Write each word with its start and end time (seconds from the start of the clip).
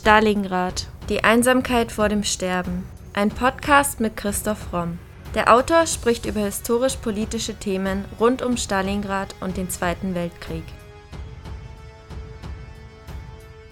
Stalingrad. 0.00 0.86
Die 1.10 1.24
Einsamkeit 1.24 1.92
vor 1.92 2.08
dem 2.08 2.24
Sterben. 2.24 2.86
Ein 3.12 3.28
Podcast 3.28 4.00
mit 4.00 4.16
Christoph 4.16 4.72
Romm. 4.72 4.98
Der 5.34 5.52
Autor 5.52 5.86
spricht 5.86 6.24
über 6.24 6.40
historisch-politische 6.40 7.56
Themen 7.56 8.06
rund 8.18 8.40
um 8.40 8.56
Stalingrad 8.56 9.34
und 9.40 9.58
den 9.58 9.68
Zweiten 9.68 10.14
Weltkrieg. 10.14 10.64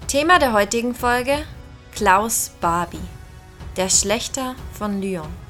Thema 0.07 0.39
der 0.39 0.53
heutigen 0.53 0.95
Folge: 0.95 1.39
Klaus 1.95 2.51
Barbie, 2.61 2.99
der 3.79 3.89
Schlechter 3.89 4.55
von 4.75 5.01
Lyon. 5.01 5.48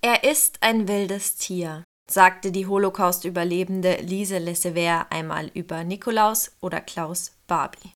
Er 0.00 0.22
ist 0.22 0.62
ein 0.62 0.86
wildes 0.86 1.36
Tier, 1.36 1.82
sagte 2.08 2.52
die 2.52 2.66
Holocaust-Überlebende 2.66 3.96
Lise 3.96 4.38
Lessever 4.38 5.06
einmal 5.10 5.48
über 5.54 5.82
Nikolaus 5.82 6.52
oder 6.60 6.80
Klaus 6.80 7.32
Barbie. 7.48 7.92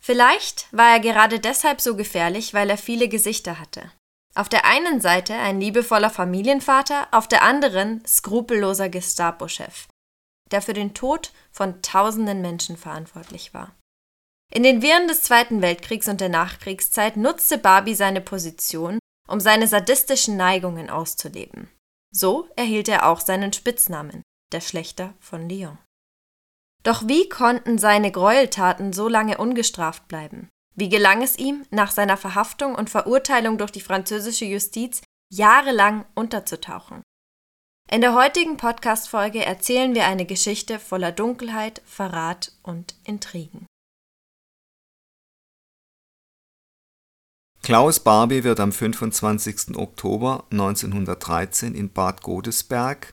Vielleicht 0.00 0.72
war 0.72 0.92
er 0.92 1.00
gerade 1.00 1.40
deshalb 1.40 1.80
so 1.80 1.96
gefährlich, 1.96 2.54
weil 2.54 2.70
er 2.70 2.78
viele 2.78 3.08
Gesichter 3.08 3.58
hatte. 3.58 3.90
Auf 4.36 4.48
der 4.48 4.64
einen 4.64 5.00
Seite 5.00 5.34
ein 5.34 5.60
liebevoller 5.60 6.10
Familienvater, 6.10 7.08
auf 7.10 7.26
der 7.26 7.42
anderen 7.42 8.04
skrupelloser 8.06 8.88
Gestapo-Chef, 8.88 9.88
der 10.52 10.62
für 10.62 10.74
den 10.74 10.94
Tod 10.94 11.32
von 11.50 11.82
tausenden 11.82 12.40
Menschen 12.40 12.76
verantwortlich 12.76 13.52
war. 13.52 13.74
In 14.54 14.62
den 14.62 14.80
Wirren 14.80 15.08
des 15.08 15.24
Zweiten 15.24 15.60
Weltkriegs 15.60 16.06
und 16.06 16.20
der 16.20 16.28
Nachkriegszeit 16.28 17.16
nutzte 17.16 17.58
Barbie 17.58 17.96
seine 17.96 18.20
Position, 18.20 18.98
um 19.28 19.40
seine 19.40 19.68
sadistischen 19.68 20.36
Neigungen 20.36 20.90
auszuleben. 20.90 21.70
So 22.10 22.48
erhielt 22.56 22.88
er 22.88 23.08
auch 23.08 23.20
seinen 23.20 23.52
Spitznamen, 23.52 24.22
der 24.52 24.60
Schlechter 24.60 25.14
von 25.20 25.48
Lyon. 25.48 25.78
Doch 26.82 27.06
wie 27.06 27.28
konnten 27.28 27.78
seine 27.78 28.10
Gräueltaten 28.10 28.92
so 28.92 29.08
lange 29.08 29.38
ungestraft 29.38 30.08
bleiben? 30.08 30.48
Wie 30.74 30.88
gelang 30.88 31.22
es 31.22 31.36
ihm, 31.36 31.66
nach 31.70 31.90
seiner 31.90 32.16
Verhaftung 32.16 32.74
und 32.74 32.88
Verurteilung 32.88 33.58
durch 33.58 33.72
die 33.72 33.80
französische 33.80 34.44
Justiz 34.44 35.02
jahrelang 35.30 36.06
unterzutauchen? 36.14 37.02
In 37.90 38.00
der 38.00 38.14
heutigen 38.14 38.56
Podcast-Folge 38.56 39.44
erzählen 39.44 39.94
wir 39.94 40.06
eine 40.06 40.24
Geschichte 40.24 40.78
voller 40.78 41.10
Dunkelheit, 41.10 41.82
Verrat 41.84 42.52
und 42.62 42.94
Intrigen. 43.04 43.66
Klaus 47.68 48.00
Barbie 48.00 48.44
wird 48.44 48.60
am 48.60 48.72
25. 48.72 49.76
Oktober 49.76 50.46
1913 50.50 51.74
in 51.74 51.90
Bad 51.92 52.22
Godesberg, 52.22 53.10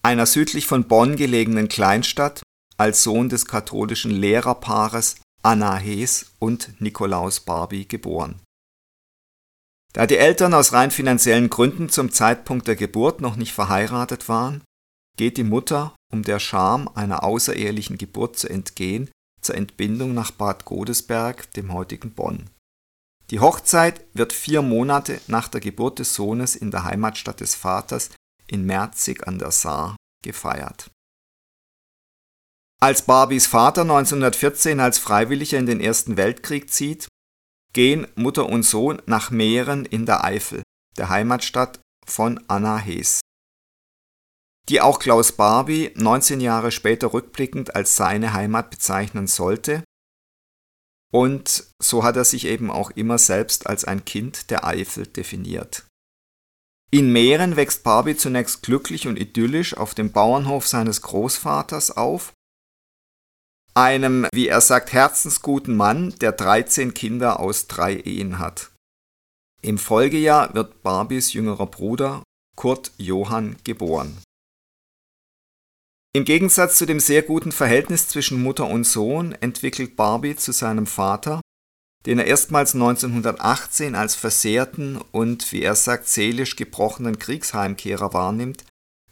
einer 0.00 0.26
südlich 0.26 0.64
von 0.64 0.86
Bonn 0.86 1.16
gelegenen 1.16 1.66
Kleinstadt, 1.66 2.40
als 2.76 3.02
Sohn 3.02 3.28
des 3.28 3.46
katholischen 3.46 4.12
Lehrerpaares 4.12 5.16
Anna 5.42 5.76
Hees 5.76 6.26
und 6.38 6.80
Nikolaus 6.80 7.40
Barbie 7.40 7.88
geboren. 7.88 8.40
Da 9.92 10.06
die 10.06 10.18
Eltern 10.18 10.54
aus 10.54 10.72
rein 10.72 10.92
finanziellen 10.92 11.50
Gründen 11.50 11.88
zum 11.88 12.12
Zeitpunkt 12.12 12.68
der 12.68 12.76
Geburt 12.76 13.20
noch 13.20 13.34
nicht 13.34 13.52
verheiratet 13.52 14.28
waren, 14.28 14.62
geht 15.16 15.36
die 15.36 15.42
Mutter, 15.42 15.96
um 16.12 16.22
der 16.22 16.38
Scham 16.38 16.88
einer 16.94 17.24
außerehelichen 17.24 17.98
Geburt 17.98 18.38
zu 18.38 18.48
entgehen, 18.48 19.10
zur 19.40 19.56
Entbindung 19.56 20.14
nach 20.14 20.30
Bad 20.30 20.64
Godesberg, 20.64 21.52
dem 21.54 21.72
heutigen 21.72 22.12
Bonn. 22.12 22.50
Die 23.30 23.40
Hochzeit 23.40 24.06
wird 24.14 24.32
vier 24.32 24.62
Monate 24.62 25.20
nach 25.26 25.48
der 25.48 25.60
Geburt 25.60 25.98
des 25.98 26.14
Sohnes 26.14 26.56
in 26.56 26.70
der 26.70 26.84
Heimatstadt 26.84 27.40
des 27.40 27.54
Vaters 27.54 28.10
in 28.46 28.64
Merzig 28.64 29.26
an 29.26 29.38
der 29.38 29.50
Saar 29.50 29.96
gefeiert. 30.24 30.90
Als 32.80 33.02
Barbies 33.02 33.46
Vater 33.46 33.82
1914 33.82 34.80
als 34.80 34.98
Freiwilliger 34.98 35.58
in 35.58 35.66
den 35.66 35.80
Ersten 35.80 36.16
Weltkrieg 36.16 36.72
zieht, 36.72 37.08
gehen 37.74 38.06
Mutter 38.14 38.48
und 38.48 38.62
Sohn 38.62 39.02
nach 39.06 39.30
Mähren 39.30 39.84
in 39.84 40.06
der 40.06 40.24
Eifel, 40.24 40.62
der 40.96 41.10
Heimatstadt 41.10 41.80
von 42.06 42.42
Anna 42.48 42.78
Hees, 42.78 43.20
die 44.68 44.80
auch 44.80 44.98
Klaus 45.00 45.32
Barbie 45.32 45.92
19 45.96 46.40
Jahre 46.40 46.70
später 46.70 47.12
rückblickend 47.12 47.74
als 47.74 47.96
seine 47.96 48.32
Heimat 48.32 48.70
bezeichnen 48.70 49.26
sollte 49.26 49.82
und 51.12 51.64
so 51.80 52.04
hat 52.04 52.16
er 52.16 52.24
sich 52.24 52.46
eben 52.46 52.70
auch 52.70 52.90
immer 52.90 53.18
selbst 53.18 53.66
als 53.66 53.84
ein 53.84 54.04
Kind 54.04 54.50
der 54.50 54.64
Eifel 54.64 55.06
definiert. 55.06 55.84
In 56.90 57.12
Mähren 57.12 57.56
wächst 57.56 57.82
Barbie 57.82 58.16
zunächst 58.16 58.62
glücklich 58.62 59.06
und 59.06 59.18
idyllisch 59.18 59.76
auf 59.76 59.94
dem 59.94 60.12
Bauernhof 60.12 60.66
seines 60.66 61.02
Großvaters 61.02 61.96
auf, 61.96 62.32
einem, 63.74 64.26
wie 64.32 64.48
er 64.48 64.60
sagt, 64.60 64.92
herzensguten 64.92 65.76
Mann, 65.76 66.14
der 66.20 66.32
13 66.32 66.94
Kinder 66.94 67.38
aus 67.38 67.68
drei 67.68 67.94
Ehen 67.94 68.38
hat. 68.38 68.72
Im 69.62 69.78
Folgejahr 69.78 70.54
wird 70.54 70.82
Barbies 70.82 71.32
jüngerer 71.32 71.66
Bruder 71.66 72.22
Kurt 72.56 72.92
Johann 72.96 73.56
geboren. 73.64 74.18
Im 76.18 76.24
Gegensatz 76.24 76.78
zu 76.78 76.84
dem 76.84 76.98
sehr 76.98 77.22
guten 77.22 77.52
Verhältnis 77.52 78.08
zwischen 78.08 78.42
Mutter 78.42 78.66
und 78.66 78.82
Sohn 78.82 79.30
entwickelt 79.40 79.94
Barbie 79.94 80.34
zu 80.34 80.50
seinem 80.50 80.88
Vater, 80.88 81.40
den 82.06 82.18
er 82.18 82.26
erstmals 82.26 82.74
1918 82.74 83.94
als 83.94 84.16
versehrten 84.16 84.96
und, 85.12 85.52
wie 85.52 85.62
er 85.62 85.76
sagt, 85.76 86.08
seelisch 86.08 86.56
gebrochenen 86.56 87.20
Kriegsheimkehrer 87.20 88.14
wahrnimmt, 88.14 88.64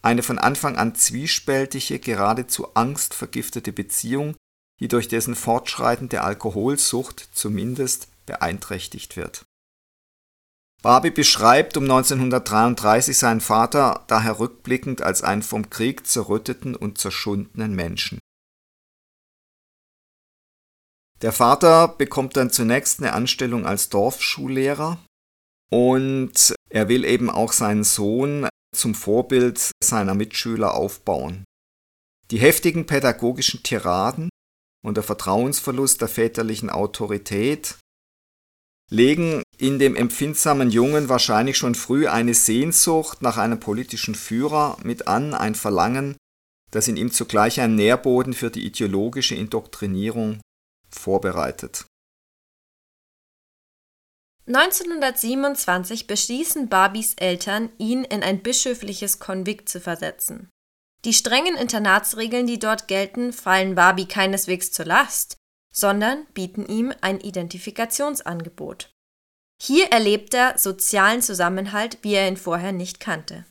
eine 0.03 0.25
von 0.25 0.41
Anfang 0.41 0.75
an 0.75 0.97
zwiespältige, 0.97 2.01
geradezu 2.01 2.75
angstvergiftete 2.75 3.73
Beziehung, 3.73 4.35
die 4.81 4.89
durch 4.89 5.07
dessen 5.07 5.37
fortschreitende 5.37 6.23
Alkoholsucht 6.23 7.29
zumindest 7.33 8.09
beeinträchtigt 8.27 9.17
wird 9.17 9.45
Barbie 10.87 11.11
beschreibt 11.11 11.77
um 11.77 11.83
1933 11.83 13.19
seinen 13.19 13.41
Vater 13.41 14.05
daher 14.07 14.39
rückblickend 14.39 15.03
als 15.03 15.23
einen 15.23 15.43
vom 15.43 15.69
Krieg 15.69 16.07
zerrütteten 16.07 16.77
und 16.77 16.97
zerschundenen 16.99 17.75
Menschen. 17.75 18.21
Der 21.23 21.33
Vater 21.33 21.89
bekommt 21.89 22.37
dann 22.37 22.51
zunächst 22.51 23.01
eine 23.01 23.15
Anstellung 23.15 23.67
als 23.67 23.89
Dorfschullehrer 23.89 25.05
und 25.73 26.55
er 26.71 26.89
will 26.89 27.05
eben 27.05 27.31
auch 27.31 27.51
seinen 27.51 27.83
Sohn 27.83 28.47
zum 28.73 28.95
Vorbild 28.95 29.73
seiner 29.83 30.15
Mitschüler 30.15 30.75
aufbauen. 30.75 31.43
Die 32.31 32.39
heftigen 32.39 32.87
pädagogischen 32.87 33.65
Tiraden 33.65 34.29
und 34.85 34.97
der 34.97 35.03
Vertrauensverlust 35.03 36.01
der 36.01 36.07
väterlichen 36.07 36.71
Autorität 36.71 37.77
legen 38.91 39.43
in 39.59 39.79
dem 39.79 39.97
empfindsamen 39.97 40.71
Jungen 40.71 41.09
wahrscheinlich 41.09 41.57
schon 41.57 41.75
früh 41.75 42.07
eine 42.07 42.35
Sehnsucht 42.35 43.23
nach 43.23 43.37
einem 43.37 43.59
politischen 43.59 44.15
Führer 44.15 44.77
mit 44.83 45.09
an, 45.09 45.35
ein 45.35 45.55
Verlangen, 45.55 46.17
das 46.71 46.89
in 46.89 46.97
ihm 46.97 47.11
zugleich 47.11 47.61
einen 47.61 47.75
Nährboden 47.75 48.35
für 48.35 48.51
die 48.51 48.65
ideologische 48.65 49.35
Indoktrinierung 49.35 50.41
vorbereitet. 50.91 51.87
1927 54.47 56.07
beschließen 56.07 56.69
Barbies 56.69 57.15
Eltern, 57.15 57.71
ihn 57.79 58.05
in 58.05 58.23
ein 58.23 58.43
bischöfliches 58.43 59.19
Konvikt 59.19 59.69
zu 59.69 59.81
versetzen. 59.81 60.51
Die 61.05 61.15
strengen 61.15 61.57
Internatsregeln, 61.57 62.47
die 62.47 62.61
dort 62.61 62.87
gelten, 62.87 63.33
fallen 63.33 63.75
Barbie 63.75 64.07
keineswegs 64.07 64.71
zur 64.71 64.85
Last, 64.85 65.37
sondern 65.77 66.25
bieten 66.33 66.67
ihm 66.67 66.93
ein 67.01 67.21
Identifikationsangebot. 67.21 68.91
Hier 69.63 69.89
erlebt 69.89 70.35
er 70.35 70.59
sozialen 70.59 71.23
Zusammenhalt, 71.23 71.99
wie 72.03 72.15
er 72.15 72.29
ihn 72.29 72.37
vorher 72.37 72.73
nicht 72.73 73.01
kannte. 73.01 73.45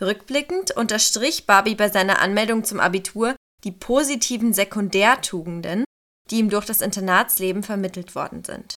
Rückblickend 0.00 0.76
unterstrich 0.76 1.46
Barbie 1.46 1.74
bei 1.74 1.88
seiner 1.88 2.20
Anmeldung 2.20 2.64
zum 2.64 2.80
Abitur 2.80 3.36
die 3.64 3.72
positiven 3.72 4.52
Sekundärtugenden, 4.52 5.84
die 6.30 6.38
ihm 6.38 6.50
durch 6.50 6.66
das 6.66 6.80
Internatsleben 6.80 7.62
vermittelt 7.62 8.14
worden 8.14 8.44
sind. 8.44 8.74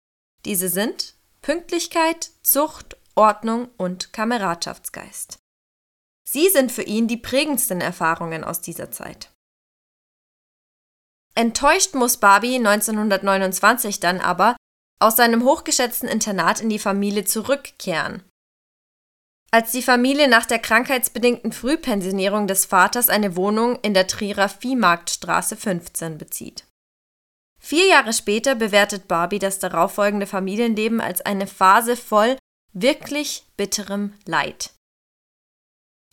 Diese 0.44 0.68
sind 0.68 1.14
Pünktlichkeit, 1.40 2.30
Zucht, 2.42 2.96
Ordnung 3.14 3.68
und 3.76 4.12
Kameradschaftsgeist. 4.12 5.38
Sie 6.28 6.48
sind 6.48 6.72
für 6.72 6.82
ihn 6.82 7.08
die 7.08 7.16
prägendsten 7.16 7.80
Erfahrungen 7.80 8.42
aus 8.42 8.60
dieser 8.60 8.90
Zeit. 8.90 9.30
Enttäuscht 11.34 11.94
muss 11.94 12.18
Barbie 12.18 12.56
1929 12.56 14.00
dann 14.00 14.20
aber 14.20 14.56
aus 15.00 15.16
seinem 15.16 15.44
hochgeschätzten 15.44 16.08
Internat 16.08 16.60
in 16.60 16.68
die 16.68 16.78
Familie 16.78 17.24
zurückkehren. 17.24 18.22
Als 19.50 19.72
die 19.72 19.82
Familie 19.82 20.28
nach 20.28 20.46
der 20.46 20.58
krankheitsbedingten 20.58 21.52
Frühpensionierung 21.52 22.46
des 22.46 22.64
Vaters 22.64 23.08
eine 23.08 23.36
Wohnung 23.36 23.78
in 23.82 23.92
der 23.92 24.06
Trierer 24.06 24.48
Viehmarktstraße 24.48 25.56
15 25.56 26.16
bezieht. 26.16 26.64
Vier 27.58 27.86
Jahre 27.86 28.12
später 28.12 28.54
bewertet 28.54 29.08
Barbie 29.08 29.38
das 29.38 29.58
darauffolgende 29.58 30.26
Familienleben 30.26 31.00
als 31.00 31.20
eine 31.20 31.46
Phase 31.46 31.96
voll 31.96 32.36
wirklich 32.72 33.44
bitterem 33.56 34.14
Leid, 34.26 34.72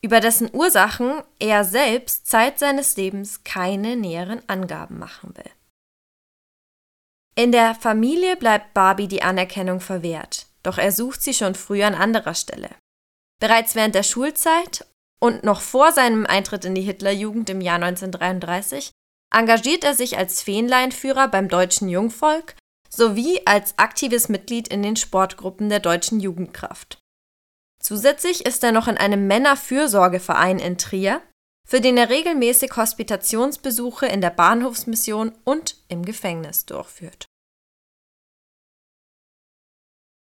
über 0.02 0.20
dessen 0.20 0.50
Ursachen 0.54 1.24
er 1.40 1.64
selbst 1.64 2.28
Zeit 2.28 2.60
seines 2.60 2.96
Lebens 2.96 3.44
keine 3.44 3.96
näheren 3.96 4.42
Angaben 4.48 4.98
machen 4.98 5.36
will. 5.36 5.52
In 7.36 7.52
der 7.52 7.76
Familie 7.76 8.36
bleibt 8.36 8.74
Barbie 8.74 9.08
die 9.08 9.22
Anerkennung 9.24 9.80
verwehrt, 9.80 10.48
doch 10.64 10.78
er 10.78 10.92
sucht 10.92 11.22
sie 11.22 11.34
schon 11.34 11.56
früh 11.56 11.84
an 11.84 11.96
anderer 11.96 12.34
Stelle. 12.34 12.70
Bereits 13.40 13.76
während 13.76 13.96
der 13.96 14.04
Schulzeit 14.04 14.86
und 15.20 15.44
noch 15.44 15.62
vor 15.62 15.92
seinem 15.92 16.26
Eintritt 16.26 16.66
in 16.66 16.76
die 16.76 16.82
Hitlerjugend 16.82 17.50
im 17.50 17.62
Jahr 17.62 17.76
1933 17.76 18.92
engagiert 19.34 19.84
er 19.84 19.94
sich 19.94 20.18
als 20.18 20.42
Fähnleinführer 20.42 21.28
beim 21.28 21.48
deutschen 21.48 21.88
Jungvolk 21.88 22.56
sowie 22.90 23.42
als 23.46 23.78
aktives 23.78 24.30
Mitglied 24.30 24.68
in 24.68 24.82
den 24.82 24.96
Sportgruppen 24.96 25.70
der 25.70 25.80
deutschen 25.80 26.20
Jugendkraft. 26.20 26.99
Zusätzlich 27.90 28.46
ist 28.46 28.64
er 28.64 28.72
noch 28.72 28.88
in 28.88 28.98
einem 28.98 29.26
Männerfürsorgeverein 29.26 30.60
in 30.60 30.78
Trier, 30.78 31.24
für 31.68 31.82
den 31.82 31.98
er 31.98 32.12
regelmäßig 32.12 32.76
Hospitationsbesuche 32.76 34.06
in 34.06 34.22
der 34.22 34.30
Bahnhofsmission 34.30 35.32
und 35.44 35.76
im 35.88 36.06
Gefängnis 36.06 36.68
durchführt. 36.68 37.26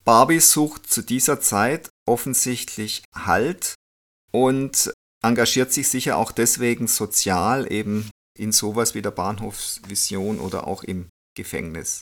Barbie 0.03 0.41
sucht 0.41 0.87
zu 0.87 1.03
dieser 1.03 1.43
Zeit 1.43 1.91
offensichtlich 2.09 3.05
Halt 3.15 3.75
und 4.31 4.91
engagiert 5.23 5.75
sich 5.75 5.91
sicher 5.91 6.17
auch 6.17 6.33
deswegen 6.33 6.87
sozial 6.87 7.71
eben 7.71 8.09
in 8.35 8.53
sowas 8.53 8.95
wie 8.95 9.03
der 9.03 9.11
Bahnhofsvision 9.11 10.41
oder 10.41 10.67
auch 10.67 10.85
im 10.85 11.11
Gefängnis. 11.37 12.01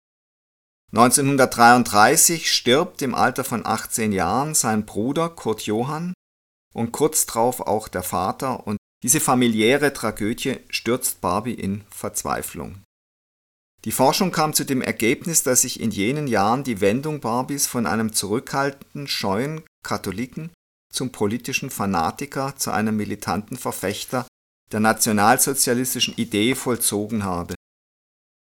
1933 0.92 2.52
stirbt 2.52 3.00
im 3.02 3.14
Alter 3.14 3.44
von 3.44 3.64
18 3.64 4.10
Jahren 4.10 4.54
sein 4.54 4.86
Bruder 4.86 5.28
Kurt 5.28 5.62
Johann 5.62 6.14
und 6.74 6.90
kurz 6.90 7.26
darauf 7.26 7.60
auch 7.60 7.86
der 7.86 8.02
Vater 8.02 8.66
und 8.66 8.76
diese 9.02 9.20
familiäre 9.20 9.92
Tragödie 9.92 10.58
stürzt 10.68 11.20
Barbie 11.20 11.54
in 11.54 11.84
Verzweiflung. 11.90 12.82
Die 13.84 13.92
Forschung 13.92 14.30
kam 14.30 14.52
zu 14.52 14.64
dem 14.64 14.82
Ergebnis, 14.82 15.42
dass 15.42 15.62
sich 15.62 15.80
in 15.80 15.90
jenen 15.90 16.26
Jahren 16.26 16.64
die 16.64 16.80
Wendung 16.82 17.20
Barbies 17.20 17.66
von 17.66 17.86
einem 17.86 18.12
zurückhaltenden, 18.12 19.08
scheuen 19.08 19.62
Katholiken 19.82 20.50
zum 20.92 21.12
politischen 21.12 21.70
Fanatiker, 21.70 22.56
zu 22.56 22.72
einem 22.72 22.96
militanten 22.96 23.56
Verfechter 23.56 24.26
der 24.72 24.80
nationalsozialistischen 24.80 26.14
Idee 26.16 26.54
vollzogen 26.54 27.24
habe. 27.24 27.54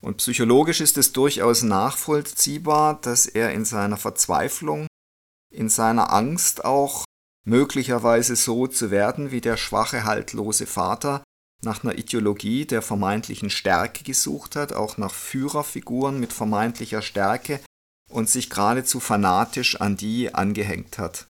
Und 0.01 0.17
psychologisch 0.17 0.81
ist 0.81 0.97
es 0.97 1.13
durchaus 1.13 1.63
nachvollziehbar, 1.63 3.01
dass 3.01 3.27
er 3.27 3.53
in 3.53 3.65
seiner 3.65 3.99
Verzweiflung, 3.99 4.87
in 5.53 5.69
seiner 5.69 6.13
Angst 6.13 6.65
auch 6.65 7.05
möglicherweise 7.47 8.37
so 8.37 8.67
zu 8.67 8.91
werden 8.91 9.31
wie 9.31 9.41
der 9.41 9.57
schwache, 9.57 10.05
haltlose 10.05 10.67
Vater, 10.67 11.23
nach 11.63 11.85
einer 11.85 11.99
Ideologie 11.99 12.65
der 12.65 12.81
vermeintlichen 12.81 13.51
Stärke 13.51 14.05
gesucht 14.05 14.57
hat, 14.57 14.73
auch 14.73 14.97
nach 14.97 15.13
Führerfiguren 15.13 16.19
mit 16.19 16.33
vermeintlicher 16.33 17.03
Stärke 17.03 17.61
und 18.09 18.31
sich 18.31 18.49
geradezu 18.49 19.01
fanatisch 19.01 19.81
an 19.81 19.97
die 19.97 20.35
angehängt 20.35 20.99
hat. 20.99 21.27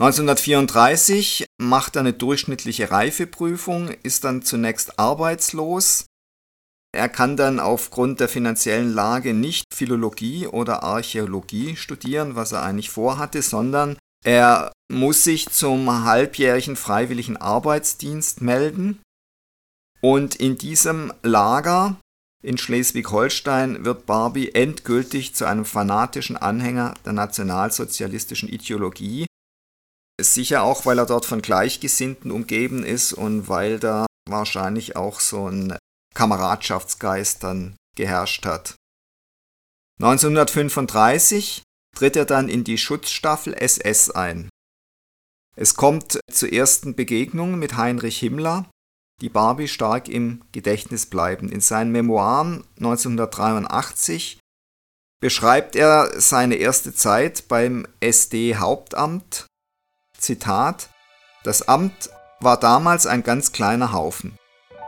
1934 0.00 1.46
macht 1.60 1.96
er 1.96 2.00
eine 2.00 2.12
durchschnittliche 2.12 2.92
Reifeprüfung, 2.92 3.88
ist 4.04 4.22
dann 4.22 4.42
zunächst 4.42 4.96
arbeitslos. 4.96 6.06
Er 6.94 7.08
kann 7.08 7.36
dann 7.36 7.58
aufgrund 7.58 8.20
der 8.20 8.28
finanziellen 8.28 8.92
Lage 8.92 9.34
nicht 9.34 9.64
Philologie 9.74 10.46
oder 10.46 10.84
Archäologie 10.84 11.74
studieren, 11.74 12.36
was 12.36 12.52
er 12.52 12.62
eigentlich 12.62 12.90
vorhatte, 12.90 13.42
sondern 13.42 13.98
er 14.24 14.72
muss 14.90 15.24
sich 15.24 15.48
zum 15.48 16.04
halbjährigen 16.04 16.76
freiwilligen 16.76 17.36
Arbeitsdienst 17.36 18.40
melden. 18.40 19.00
Und 20.00 20.36
in 20.36 20.58
diesem 20.58 21.12
Lager 21.22 21.96
in 22.40 22.56
Schleswig-Holstein 22.56 23.84
wird 23.84 24.06
Barbie 24.06 24.54
endgültig 24.54 25.34
zu 25.34 25.44
einem 25.44 25.64
fanatischen 25.64 26.36
Anhänger 26.36 26.94
der 27.04 27.14
nationalsozialistischen 27.14 28.48
Ideologie 28.48 29.26
Sicher 30.20 30.62
auch, 30.62 30.84
weil 30.84 30.98
er 30.98 31.06
dort 31.06 31.24
von 31.24 31.42
Gleichgesinnten 31.42 32.30
umgeben 32.30 32.84
ist 32.84 33.12
und 33.12 33.48
weil 33.48 33.78
da 33.78 34.06
wahrscheinlich 34.28 34.96
auch 34.96 35.20
so 35.20 35.48
ein 35.48 35.76
Kameradschaftsgeist 36.14 37.42
dann 37.42 37.76
geherrscht 37.96 38.44
hat. 38.44 38.74
1935 40.00 41.62
tritt 41.96 42.16
er 42.16 42.24
dann 42.24 42.48
in 42.48 42.64
die 42.64 42.78
Schutzstaffel 42.78 43.54
SS 43.54 44.10
ein. 44.10 44.48
Es 45.56 45.74
kommt 45.74 46.20
zu 46.30 46.46
ersten 46.46 46.94
Begegnungen 46.94 47.58
mit 47.58 47.76
Heinrich 47.76 48.18
Himmler, 48.18 48.70
die 49.20 49.28
Barbie 49.28 49.66
stark 49.66 50.08
im 50.08 50.44
Gedächtnis 50.52 51.06
bleiben. 51.06 51.48
In 51.48 51.60
seinen 51.60 51.90
Memoiren 51.90 52.64
1983 52.76 54.38
beschreibt 55.20 55.74
er 55.74 56.20
seine 56.20 56.54
erste 56.54 56.94
Zeit 56.94 57.48
beim 57.48 57.86
SD-Hauptamt 57.98 59.47
Zitat: 60.18 60.88
Das 61.44 61.68
Amt 61.68 62.10
war 62.40 62.58
damals 62.58 63.06
ein 63.06 63.22
ganz 63.22 63.52
kleiner 63.52 63.92
Haufen. 63.92 64.36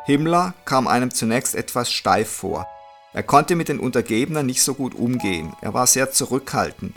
Himmler 0.04 0.54
kam 0.64 0.88
einem 0.88 1.12
zunächst 1.12 1.54
etwas 1.54 1.90
steif 1.90 2.30
vor. 2.30 2.66
Er 3.12 3.22
konnte 3.22 3.56
mit 3.56 3.68
den 3.68 3.80
Untergebenen 3.80 4.46
nicht 4.46 4.62
so 4.62 4.74
gut 4.74 4.94
umgehen, 4.94 5.54
er 5.60 5.74
war 5.74 5.86
sehr 5.86 6.12
zurückhaltend. 6.12 6.96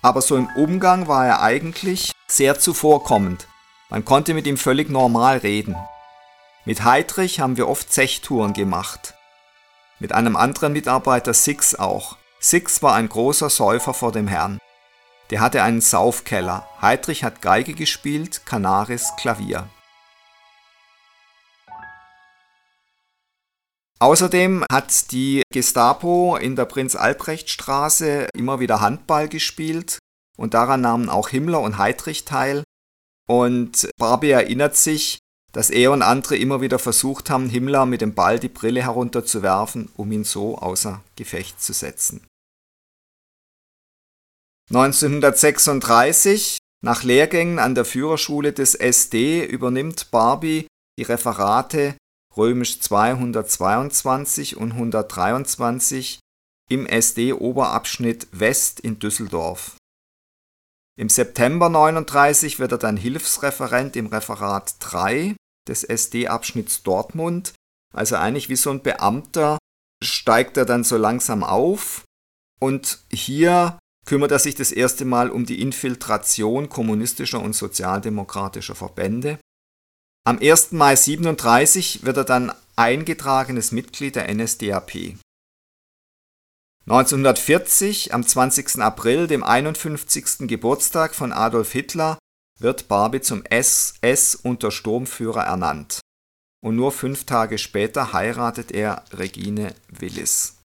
Aber 0.00 0.22
so 0.22 0.36
im 0.36 0.48
Umgang 0.56 1.06
war 1.06 1.26
er 1.26 1.42
eigentlich 1.42 2.12
sehr 2.26 2.58
zuvorkommend. 2.58 3.46
Man 3.90 4.04
konnte 4.04 4.34
mit 4.34 4.46
ihm 4.46 4.56
völlig 4.56 4.88
normal 4.88 5.38
reden. 5.38 5.76
Mit 6.64 6.82
Heidrich 6.84 7.40
haben 7.40 7.56
wir 7.56 7.68
oft 7.68 7.92
Zechtouren 7.92 8.52
gemacht. 8.52 9.14
Mit 9.98 10.12
einem 10.12 10.36
anderen 10.36 10.72
Mitarbeiter 10.72 11.34
Six 11.34 11.74
auch. 11.74 12.16
Six 12.40 12.82
war 12.82 12.94
ein 12.94 13.08
großer 13.08 13.50
Säufer 13.50 13.94
vor 13.94 14.10
dem 14.10 14.26
Herrn. 14.26 14.58
Der 15.32 15.40
hatte 15.40 15.62
einen 15.62 15.80
Saufkeller. 15.80 16.68
Heidrich 16.82 17.24
hat 17.24 17.40
Geige 17.40 17.72
gespielt, 17.72 18.44
Canaris 18.44 19.12
Klavier. 19.16 19.66
Außerdem 23.98 24.66
hat 24.70 25.10
die 25.10 25.40
Gestapo 25.50 26.36
in 26.36 26.54
der 26.54 26.66
Prinz-Albrecht-Straße 26.66 28.28
immer 28.34 28.60
wieder 28.60 28.82
Handball 28.82 29.30
gespielt 29.30 30.00
und 30.36 30.52
daran 30.52 30.82
nahmen 30.82 31.08
auch 31.08 31.30
Himmler 31.30 31.62
und 31.62 31.78
Heidrich 31.78 32.26
teil. 32.26 32.62
Und 33.26 33.88
Barbie 33.96 34.32
erinnert 34.32 34.76
sich, 34.76 35.18
dass 35.52 35.70
er 35.70 35.92
und 35.92 36.02
andere 36.02 36.36
immer 36.36 36.60
wieder 36.60 36.78
versucht 36.78 37.30
haben, 37.30 37.48
Himmler 37.48 37.86
mit 37.86 38.02
dem 38.02 38.12
Ball 38.12 38.38
die 38.38 38.50
Brille 38.50 38.82
herunterzuwerfen, 38.82 39.90
um 39.96 40.12
ihn 40.12 40.24
so 40.24 40.58
außer 40.58 41.00
Gefecht 41.16 41.62
zu 41.62 41.72
setzen. 41.72 42.20
1936, 44.74 46.56
nach 46.82 47.02
Lehrgängen 47.02 47.58
an 47.58 47.74
der 47.74 47.84
Führerschule 47.84 48.54
des 48.54 48.74
SD, 48.74 49.44
übernimmt 49.44 50.10
Barbie 50.10 50.66
die 50.98 51.02
Referate 51.02 51.94
römisch 52.34 52.80
222 52.80 54.56
und 54.56 54.72
123 54.72 56.20
im 56.70 56.86
SD-Oberabschnitt 56.86 58.28
West 58.32 58.80
in 58.80 58.98
Düsseldorf. 58.98 59.76
Im 60.98 61.10
September 61.10 61.68
39 61.68 62.58
wird 62.58 62.72
er 62.72 62.78
dann 62.78 62.96
Hilfsreferent 62.96 63.94
im 63.96 64.06
Referat 64.06 64.76
3 64.78 65.36
des 65.68 65.84
SD-Abschnitts 65.84 66.82
Dortmund, 66.82 67.52
also 67.92 68.16
eigentlich 68.16 68.48
wie 68.48 68.56
so 68.56 68.70
ein 68.70 68.82
Beamter 68.82 69.58
steigt 70.02 70.56
er 70.56 70.64
dann 70.64 70.82
so 70.82 70.96
langsam 70.96 71.44
auf 71.44 72.04
und 72.58 73.00
hier 73.12 73.78
kümmert 74.06 74.32
er 74.32 74.38
sich 74.38 74.54
das 74.54 74.72
erste 74.72 75.04
Mal 75.04 75.30
um 75.30 75.46
die 75.46 75.60
Infiltration 75.60 76.68
kommunistischer 76.68 77.40
und 77.40 77.54
sozialdemokratischer 77.54 78.74
Verbände. 78.74 79.38
Am 80.24 80.38
1. 80.38 80.72
Mai 80.72 80.96
37 80.96 82.04
wird 82.04 82.16
er 82.16 82.24
dann 82.24 82.52
eingetragenes 82.76 83.72
Mitglied 83.72 84.16
der 84.16 84.32
NSDAP. 84.32 85.16
1940, 86.86 88.12
am 88.12 88.26
20. 88.26 88.80
April, 88.80 89.28
dem 89.28 89.44
51. 89.44 90.48
Geburtstag 90.48 91.14
von 91.14 91.32
Adolf 91.32 91.72
Hitler, 91.72 92.18
wird 92.58 92.88
Barbie 92.88 93.20
zum 93.20 93.44
SS-Untersturmführer 93.44 95.44
ernannt. 95.44 96.00
Und 96.64 96.76
nur 96.76 96.92
fünf 96.92 97.24
Tage 97.24 97.58
später 97.58 98.12
heiratet 98.12 98.72
er 98.72 99.04
Regine 99.12 99.74
Willis. 99.88 100.61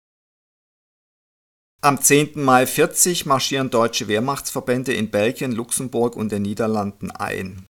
Am 1.84 2.00
10. 2.00 2.40
Mai 2.40 2.64
40 2.64 3.26
marschieren 3.26 3.68
deutsche 3.68 4.06
Wehrmachtsverbände 4.06 4.92
in 4.94 5.10
Belgien, 5.10 5.50
Luxemburg 5.50 6.14
und 6.14 6.30
den 6.30 6.42
Niederlanden 6.42 7.10
ein. 7.10 7.66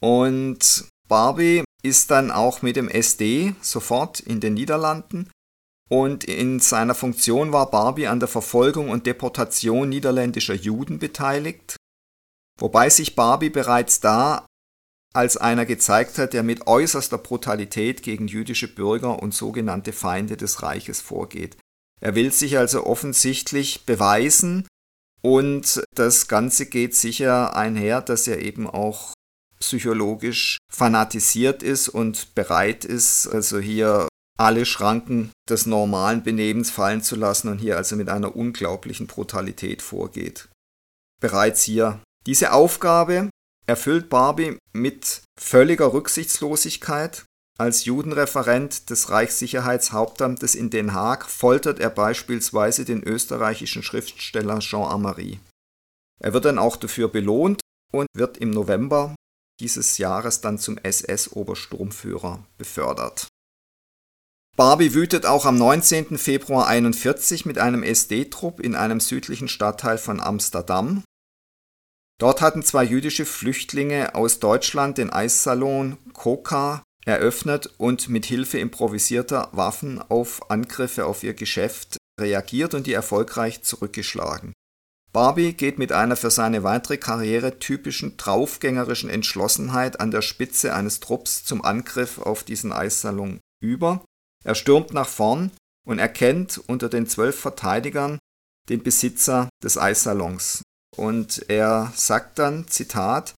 Und 0.00 0.88
Barbie 1.06 1.62
ist 1.84 2.10
dann 2.10 2.32
auch 2.32 2.62
mit 2.62 2.74
dem 2.74 2.88
SD 2.88 3.54
sofort 3.60 4.18
in 4.18 4.40
den 4.40 4.54
Niederlanden 4.54 5.30
und 5.88 6.24
in 6.24 6.58
seiner 6.58 6.96
Funktion 6.96 7.52
war 7.52 7.70
Barbie 7.70 8.08
an 8.08 8.18
der 8.18 8.28
Verfolgung 8.28 8.90
und 8.90 9.06
Deportation 9.06 9.88
niederländischer 9.88 10.54
Juden 10.54 10.98
beteiligt, 10.98 11.76
wobei 12.58 12.90
sich 12.90 13.14
Barbie 13.14 13.50
bereits 13.50 14.00
da 14.00 14.46
als 15.14 15.36
einer 15.36 15.64
gezeigt 15.64 16.18
hat, 16.18 16.32
der 16.32 16.42
mit 16.42 16.66
äußerster 16.66 17.18
Brutalität 17.18 18.02
gegen 18.02 18.26
jüdische 18.26 18.66
Bürger 18.66 19.22
und 19.22 19.32
sogenannte 19.32 19.92
Feinde 19.92 20.36
des 20.36 20.64
Reiches 20.64 21.00
vorgeht. 21.00 21.56
Er 22.00 22.14
will 22.14 22.32
sich 22.32 22.58
also 22.58 22.86
offensichtlich 22.86 23.84
beweisen 23.84 24.66
und 25.22 25.82
das 25.94 26.28
Ganze 26.28 26.66
geht 26.66 26.94
sicher 26.94 27.56
einher, 27.56 28.00
dass 28.00 28.28
er 28.28 28.40
eben 28.40 28.68
auch 28.68 29.12
psychologisch 29.58 30.58
fanatisiert 30.72 31.62
ist 31.62 31.88
und 31.88 32.34
bereit 32.34 32.84
ist, 32.84 33.26
also 33.26 33.58
hier 33.58 34.08
alle 34.38 34.64
Schranken 34.64 35.32
des 35.48 35.66
normalen 35.66 36.22
Benehmens 36.22 36.70
fallen 36.70 37.02
zu 37.02 37.16
lassen 37.16 37.48
und 37.48 37.58
hier 37.58 37.76
also 37.76 37.96
mit 37.96 38.08
einer 38.08 38.36
unglaublichen 38.36 39.08
Brutalität 39.08 39.82
vorgeht. 39.82 40.48
Bereits 41.20 41.62
hier. 41.62 42.00
Diese 42.26 42.52
Aufgabe 42.52 43.30
erfüllt 43.66 44.08
Barbie 44.08 44.58
mit 44.72 45.22
völliger 45.38 45.92
Rücksichtslosigkeit. 45.92 47.24
Als 47.60 47.84
Judenreferent 47.84 48.88
des 48.88 49.10
Reichssicherheitshauptamtes 49.10 50.54
in 50.54 50.70
Den 50.70 50.94
Haag 50.94 51.28
foltert 51.28 51.80
er 51.80 51.90
beispielsweise 51.90 52.84
den 52.84 53.02
österreichischen 53.02 53.82
Schriftsteller 53.82 54.60
Jean 54.60 54.88
Amary. 54.88 55.40
Er 56.20 56.32
wird 56.32 56.44
dann 56.44 56.58
auch 56.58 56.76
dafür 56.76 57.08
belohnt 57.08 57.60
und 57.92 58.06
wird 58.14 58.38
im 58.38 58.50
November 58.50 59.16
dieses 59.60 59.98
Jahres 59.98 60.40
dann 60.40 60.58
zum 60.58 60.78
SS-Obersturmführer 60.78 62.46
befördert. 62.58 63.26
Barbie 64.56 64.94
wütet 64.94 65.26
auch 65.26 65.44
am 65.44 65.58
19. 65.58 66.16
Februar 66.16 66.68
1941 66.68 67.44
mit 67.44 67.58
einem 67.58 67.82
SD-Trupp 67.82 68.60
in 68.60 68.76
einem 68.76 69.00
südlichen 69.00 69.48
Stadtteil 69.48 69.98
von 69.98 70.20
Amsterdam 70.20 71.02
Dort 72.18 72.40
hatten 72.40 72.64
zwei 72.64 72.82
jüdische 72.82 73.24
Flüchtlinge 73.24 74.16
aus 74.16 74.40
Deutschland 74.40 74.98
den 74.98 75.10
Eissalon 75.10 75.98
Koka 76.12 76.82
eröffnet 77.08 77.70
und 77.78 78.08
mit 78.08 78.26
Hilfe 78.26 78.58
improvisierter 78.58 79.48
Waffen 79.52 79.98
auf 80.00 80.50
Angriffe 80.50 81.06
auf 81.06 81.22
ihr 81.22 81.34
Geschäft 81.34 81.96
reagiert 82.20 82.74
und 82.74 82.86
die 82.86 82.92
erfolgreich 82.92 83.62
zurückgeschlagen. 83.62 84.52
Barbie 85.12 85.54
geht 85.54 85.78
mit 85.78 85.90
einer 85.90 86.16
für 86.16 86.30
seine 86.30 86.64
weitere 86.64 86.98
Karriere 86.98 87.58
typischen 87.58 88.18
draufgängerischen 88.18 89.08
Entschlossenheit 89.08 90.00
an 90.00 90.10
der 90.10 90.20
Spitze 90.20 90.74
eines 90.74 91.00
Trupps 91.00 91.44
zum 91.44 91.64
Angriff 91.64 92.18
auf 92.18 92.44
diesen 92.44 92.72
Eissalon 92.72 93.40
über. 93.62 94.04
Er 94.44 94.54
stürmt 94.54 94.92
nach 94.92 95.08
vorn 95.08 95.50
und 95.86 95.98
erkennt 95.98 96.60
unter 96.66 96.90
den 96.90 97.06
zwölf 97.06 97.40
Verteidigern 97.40 98.18
den 98.68 98.82
Besitzer 98.82 99.48
des 99.64 99.78
Eissalons. 99.78 100.62
Und 100.94 101.48
er 101.48 101.90
sagt 101.94 102.38
dann, 102.38 102.68
Zitat, 102.68 103.32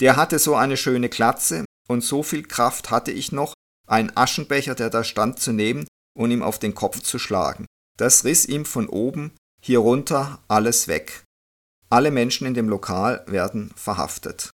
der 0.00 0.16
hatte 0.16 0.38
so 0.38 0.54
eine 0.54 0.78
schöne 0.78 1.10
Glatze 1.10 1.66
und 1.90 2.04
so 2.04 2.22
viel 2.22 2.44
Kraft 2.44 2.92
hatte 2.92 3.10
ich 3.10 3.32
noch, 3.32 3.52
einen 3.88 4.16
Aschenbecher, 4.16 4.76
der 4.76 4.90
da 4.90 5.02
stand, 5.02 5.40
zu 5.40 5.52
nehmen 5.52 5.88
und 6.16 6.30
ihm 6.30 6.40
auf 6.40 6.60
den 6.60 6.72
Kopf 6.72 7.00
zu 7.00 7.18
schlagen. 7.18 7.66
Das 7.98 8.24
riss 8.24 8.46
ihm 8.46 8.64
von 8.64 8.88
oben 8.88 9.32
hier 9.60 9.80
runter 9.80 10.38
alles 10.46 10.86
weg. 10.86 11.24
Alle 11.90 12.12
Menschen 12.12 12.46
in 12.46 12.54
dem 12.54 12.68
Lokal 12.68 13.24
werden 13.26 13.72
verhaftet. 13.74 14.50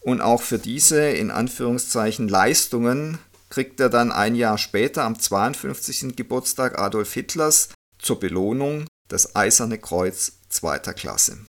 Und 0.00 0.22
auch 0.22 0.40
für 0.40 0.58
diese 0.58 1.10
in 1.10 1.30
Anführungszeichen 1.30 2.28
Leistungen 2.28 3.18
kriegt 3.50 3.78
er 3.78 3.90
dann 3.90 4.10
ein 4.10 4.34
Jahr 4.34 4.56
später 4.56 5.04
am 5.04 5.18
52. 5.18 6.16
Geburtstag 6.16 6.78
Adolf 6.78 7.12
Hitlers 7.12 7.68
zur 7.98 8.18
Belohnung 8.18 8.86
das 9.08 9.36
Eiserne 9.36 9.78
Kreuz 9.78 10.32
zweiter 10.48 10.94
Klasse. 10.94 11.44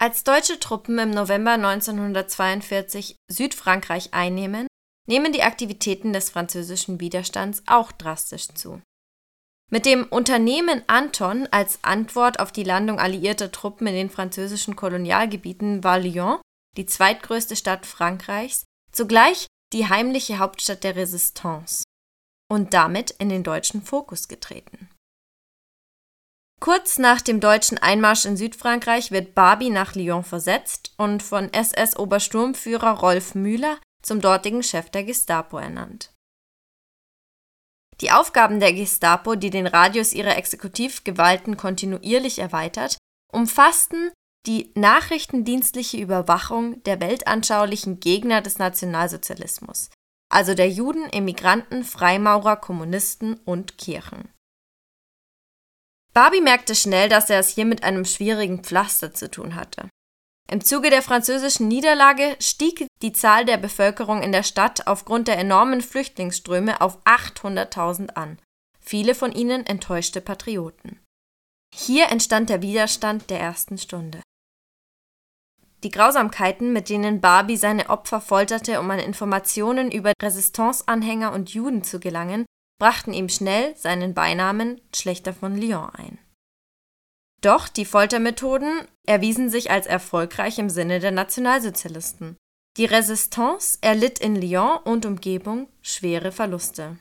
Als 0.00 0.22
deutsche 0.22 0.60
Truppen 0.60 0.96
im 1.00 1.10
November 1.10 1.52
1942 1.52 3.16
Südfrankreich 3.28 4.14
einnehmen, 4.14 4.68
nehmen 5.08 5.32
die 5.32 5.42
Aktivitäten 5.42 6.12
des 6.12 6.30
französischen 6.30 7.00
Widerstands 7.00 7.64
auch 7.66 7.90
drastisch 7.90 8.46
zu. 8.48 8.80
Mit 9.70 9.86
dem 9.86 10.04
Unternehmen 10.04 10.84
Anton 10.86 11.48
als 11.50 11.80
Antwort 11.82 12.38
auf 12.38 12.52
die 12.52 12.62
Landung 12.62 13.00
alliierter 13.00 13.50
Truppen 13.50 13.88
in 13.88 13.94
den 13.94 14.08
französischen 14.08 14.76
Kolonialgebieten 14.76 15.82
war 15.82 15.98
Lyon, 15.98 16.40
die 16.76 16.86
zweitgrößte 16.86 17.56
Stadt 17.56 17.84
Frankreichs, 17.84 18.64
zugleich 18.92 19.48
die 19.72 19.88
heimliche 19.88 20.38
Hauptstadt 20.38 20.84
der 20.84 20.94
Resistance 20.94 21.82
und 22.48 22.72
damit 22.72 23.10
in 23.10 23.30
den 23.30 23.42
deutschen 23.42 23.82
Fokus 23.82 24.28
getreten. 24.28 24.87
Kurz 26.60 26.98
nach 26.98 27.20
dem 27.20 27.38
deutschen 27.40 27.78
Einmarsch 27.78 28.24
in 28.24 28.36
Südfrankreich 28.36 29.12
wird 29.12 29.34
Barbie 29.34 29.70
nach 29.70 29.94
Lyon 29.94 30.24
versetzt 30.24 30.92
und 30.96 31.22
von 31.22 31.52
SS-Obersturmführer 31.52 32.98
Rolf 32.98 33.34
Müller 33.34 33.78
zum 34.02 34.20
dortigen 34.20 34.62
Chef 34.62 34.90
der 34.90 35.04
Gestapo 35.04 35.58
ernannt. 35.58 36.12
Die 38.00 38.10
Aufgaben 38.10 38.60
der 38.60 38.72
Gestapo, 38.72 39.34
die 39.34 39.50
den 39.50 39.66
Radius 39.66 40.12
ihrer 40.12 40.36
Exekutivgewalten 40.36 41.56
kontinuierlich 41.56 42.38
erweitert, 42.38 42.96
umfassten 43.32 44.12
die 44.46 44.72
nachrichtendienstliche 44.74 45.98
Überwachung 45.98 46.82
der 46.84 47.00
weltanschaulichen 47.00 48.00
Gegner 48.00 48.40
des 48.40 48.58
Nationalsozialismus, 48.58 49.90
also 50.30 50.54
der 50.54 50.70
Juden, 50.70 51.04
Emigranten, 51.12 51.84
Freimaurer, 51.84 52.56
Kommunisten 52.56 53.34
und 53.44 53.78
Kirchen. 53.78 54.28
Barbie 56.18 56.40
merkte 56.40 56.74
schnell, 56.74 57.08
dass 57.08 57.30
er 57.30 57.38
es 57.38 57.50
hier 57.50 57.64
mit 57.64 57.84
einem 57.84 58.04
schwierigen 58.04 58.64
Pflaster 58.64 59.14
zu 59.14 59.30
tun 59.30 59.54
hatte. 59.54 59.88
Im 60.50 60.64
Zuge 60.64 60.90
der 60.90 61.00
französischen 61.00 61.68
Niederlage 61.68 62.34
stieg 62.40 62.88
die 63.02 63.12
Zahl 63.12 63.44
der 63.44 63.56
Bevölkerung 63.56 64.24
in 64.24 64.32
der 64.32 64.42
Stadt 64.42 64.88
aufgrund 64.88 65.28
der 65.28 65.38
enormen 65.38 65.80
Flüchtlingsströme 65.80 66.80
auf 66.80 66.98
800.000 67.04 68.14
an, 68.14 68.40
viele 68.80 69.14
von 69.14 69.30
ihnen 69.30 69.64
enttäuschte 69.64 70.20
Patrioten. 70.20 70.98
Hier 71.72 72.08
entstand 72.08 72.50
der 72.50 72.62
Widerstand 72.62 73.30
der 73.30 73.38
ersten 73.38 73.78
Stunde. 73.78 74.20
Die 75.84 75.90
Grausamkeiten, 75.90 76.72
mit 76.72 76.88
denen 76.88 77.20
Barbie 77.20 77.56
seine 77.56 77.90
Opfer 77.90 78.20
folterte, 78.20 78.80
um 78.80 78.90
an 78.90 78.98
Informationen 78.98 79.92
über 79.92 80.14
Resistance-Anhänger 80.20 81.32
und 81.32 81.54
Juden 81.54 81.84
zu 81.84 82.00
gelangen, 82.00 82.44
brachten 82.78 83.12
ihm 83.12 83.28
schnell 83.28 83.76
seinen 83.76 84.14
Beinamen 84.14 84.80
Schlechter 84.94 85.32
von 85.32 85.56
Lyon 85.56 85.90
ein. 85.90 86.18
Doch 87.40 87.68
die 87.68 87.84
Foltermethoden 87.84 88.86
erwiesen 89.06 89.50
sich 89.50 89.70
als 89.70 89.86
erfolgreich 89.86 90.58
im 90.58 90.70
Sinne 90.70 90.98
der 91.00 91.12
Nationalsozialisten. 91.12 92.36
Die 92.76 92.84
Resistance 92.84 93.78
erlitt 93.80 94.18
in 94.18 94.36
Lyon 94.36 94.78
und 94.84 95.06
Umgebung 95.06 95.68
schwere 95.82 96.32
Verluste. 96.32 96.98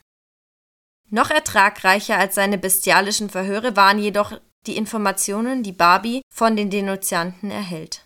Noch 1.09 1.29
ertragreicher 1.29 2.17
als 2.17 2.35
seine 2.35 2.57
bestialischen 2.57 3.29
Verhöre 3.29 3.75
waren 3.75 3.99
jedoch 3.99 4.39
die 4.65 4.75
Informationen, 4.75 5.63
die 5.63 5.71
Barbie 5.71 6.21
von 6.33 6.55
den 6.55 6.69
Denunzianten 6.69 7.49
erhält. 7.49 8.05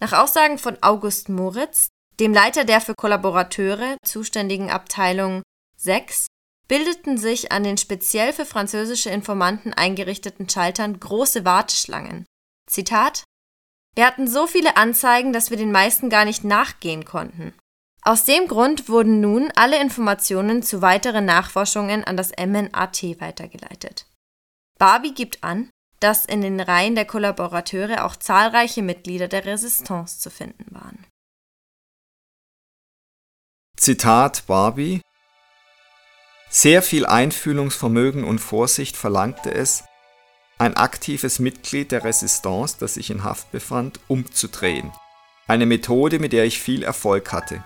Nach 0.00 0.12
Aussagen 0.12 0.58
von 0.58 0.78
August 0.82 1.28
Moritz, 1.28 1.88
dem 2.20 2.32
Leiter 2.32 2.64
der 2.64 2.80
für 2.80 2.94
Kollaborateure 2.94 3.96
zuständigen 4.04 4.70
Abteilung 4.70 5.42
6, 5.76 6.26
bildeten 6.72 7.18
sich 7.18 7.52
an 7.52 7.64
den 7.64 7.76
speziell 7.76 8.32
für 8.32 8.46
französische 8.46 9.10
Informanten 9.10 9.74
eingerichteten 9.74 10.48
Schaltern 10.48 10.98
große 10.98 11.44
Warteschlangen. 11.44 12.24
Zitat 12.66 13.24
Wir 13.94 14.06
hatten 14.06 14.26
so 14.26 14.46
viele 14.46 14.78
Anzeigen, 14.78 15.34
dass 15.34 15.50
wir 15.50 15.58
den 15.58 15.70
meisten 15.70 16.08
gar 16.08 16.24
nicht 16.24 16.44
nachgehen 16.44 17.04
konnten. 17.04 17.52
Aus 18.00 18.24
dem 18.24 18.48
Grund 18.48 18.88
wurden 18.88 19.20
nun 19.20 19.52
alle 19.54 19.82
Informationen 19.82 20.62
zu 20.62 20.80
weiteren 20.80 21.26
Nachforschungen 21.26 22.04
an 22.04 22.16
das 22.16 22.30
MNAT 22.38 23.20
weitergeleitet. 23.20 24.06
Barbie 24.78 25.12
gibt 25.12 25.44
an, 25.44 25.68
dass 26.00 26.24
in 26.24 26.40
den 26.40 26.58
Reihen 26.58 26.94
der 26.94 27.04
Kollaborateure 27.04 28.06
auch 28.06 28.16
zahlreiche 28.16 28.80
Mitglieder 28.80 29.28
der 29.28 29.44
Resistance 29.44 30.20
zu 30.20 30.30
finden 30.30 30.74
waren. 30.74 31.04
Zitat 33.76 34.46
Barbie 34.46 35.02
sehr 36.52 36.82
viel 36.82 37.06
Einfühlungsvermögen 37.06 38.24
und 38.24 38.38
Vorsicht 38.38 38.98
verlangte 38.98 39.52
es, 39.52 39.84
ein 40.58 40.76
aktives 40.76 41.38
Mitglied 41.38 41.90
der 41.90 42.04
Resistance, 42.04 42.76
das 42.78 42.94
sich 42.94 43.08
in 43.10 43.24
Haft 43.24 43.50
befand, 43.50 43.98
umzudrehen. 44.06 44.92
Eine 45.48 45.64
Methode, 45.64 46.18
mit 46.18 46.32
der 46.34 46.44
ich 46.44 46.60
viel 46.60 46.82
Erfolg 46.82 47.32
hatte. 47.32 47.64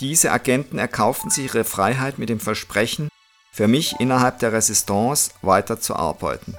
Diese 0.00 0.32
Agenten 0.32 0.78
erkauften 0.78 1.30
sich 1.30 1.44
ihre 1.46 1.64
Freiheit 1.64 2.18
mit 2.18 2.28
dem 2.28 2.40
Versprechen, 2.40 3.08
für 3.52 3.68
mich 3.68 3.98
innerhalb 4.00 4.40
der 4.40 4.52
Resistance 4.52 5.30
weiterzuarbeiten. 5.40 6.56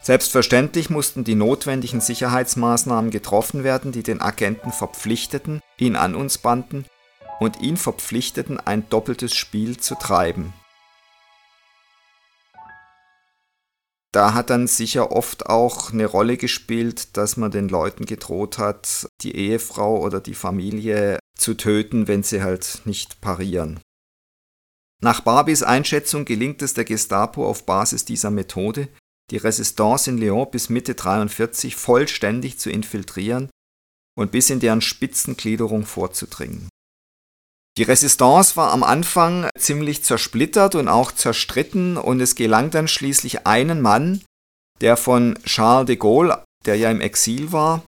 Selbstverständlich 0.00 0.90
mussten 0.90 1.24
die 1.24 1.34
notwendigen 1.34 2.00
Sicherheitsmaßnahmen 2.00 3.10
getroffen 3.10 3.64
werden, 3.64 3.90
die 3.90 4.04
den 4.04 4.20
Agenten 4.20 4.70
verpflichteten, 4.70 5.60
ihn 5.76 5.96
an 5.96 6.14
uns 6.14 6.38
banden 6.38 6.86
und 7.40 7.60
ihn 7.60 7.76
verpflichteten, 7.76 8.58
ein 8.58 8.88
doppeltes 8.88 9.34
Spiel 9.34 9.78
zu 9.78 9.94
treiben. 9.94 10.52
Da 14.12 14.32
hat 14.32 14.48
dann 14.48 14.66
sicher 14.66 15.12
oft 15.12 15.46
auch 15.46 15.92
eine 15.92 16.06
Rolle 16.06 16.38
gespielt, 16.38 17.18
dass 17.18 17.36
man 17.36 17.50
den 17.50 17.68
Leuten 17.68 18.06
gedroht 18.06 18.56
hat, 18.56 19.06
die 19.20 19.36
Ehefrau 19.36 20.00
oder 20.00 20.20
die 20.20 20.34
Familie 20.34 21.18
zu 21.36 21.52
töten, 21.52 22.08
wenn 22.08 22.22
sie 22.22 22.42
halt 22.42 22.80
nicht 22.86 23.20
parieren. 23.20 23.78
Nach 25.02 25.20
Barbys 25.20 25.62
Einschätzung 25.62 26.24
gelingt 26.24 26.62
es 26.62 26.72
der 26.72 26.86
Gestapo 26.86 27.46
auf 27.46 27.66
Basis 27.66 28.06
dieser 28.06 28.30
Methode, 28.30 28.88
die 29.30 29.36
Resistance 29.36 30.08
in 30.08 30.16
Lyon 30.16 30.50
bis 30.50 30.70
Mitte 30.70 30.94
43 30.94 31.76
vollständig 31.76 32.58
zu 32.58 32.70
infiltrieren 32.70 33.50
und 34.16 34.30
bis 34.30 34.48
in 34.48 34.60
deren 34.60 34.80
Spitzengliederung 34.80 35.84
vorzudringen. 35.84 36.70
Die 37.78 37.82
Resistance 37.82 38.56
war 38.56 38.72
am 38.72 38.82
Anfang 38.82 39.50
ziemlich 39.58 40.02
zersplittert 40.02 40.74
und 40.74 40.88
auch 40.88 41.12
zerstritten 41.12 41.98
und 41.98 42.20
es 42.20 42.34
gelang 42.34 42.70
dann 42.70 42.88
schließlich 42.88 43.46
einen 43.46 43.82
Mann, 43.82 44.22
der 44.80 44.96
von 44.96 45.38
Charles 45.44 45.86
de 45.86 45.96
Gaulle, 45.96 46.42
der 46.64 46.76
ja 46.76 46.90
im 46.90 47.02
Exil 47.02 47.52
war, 47.52 47.84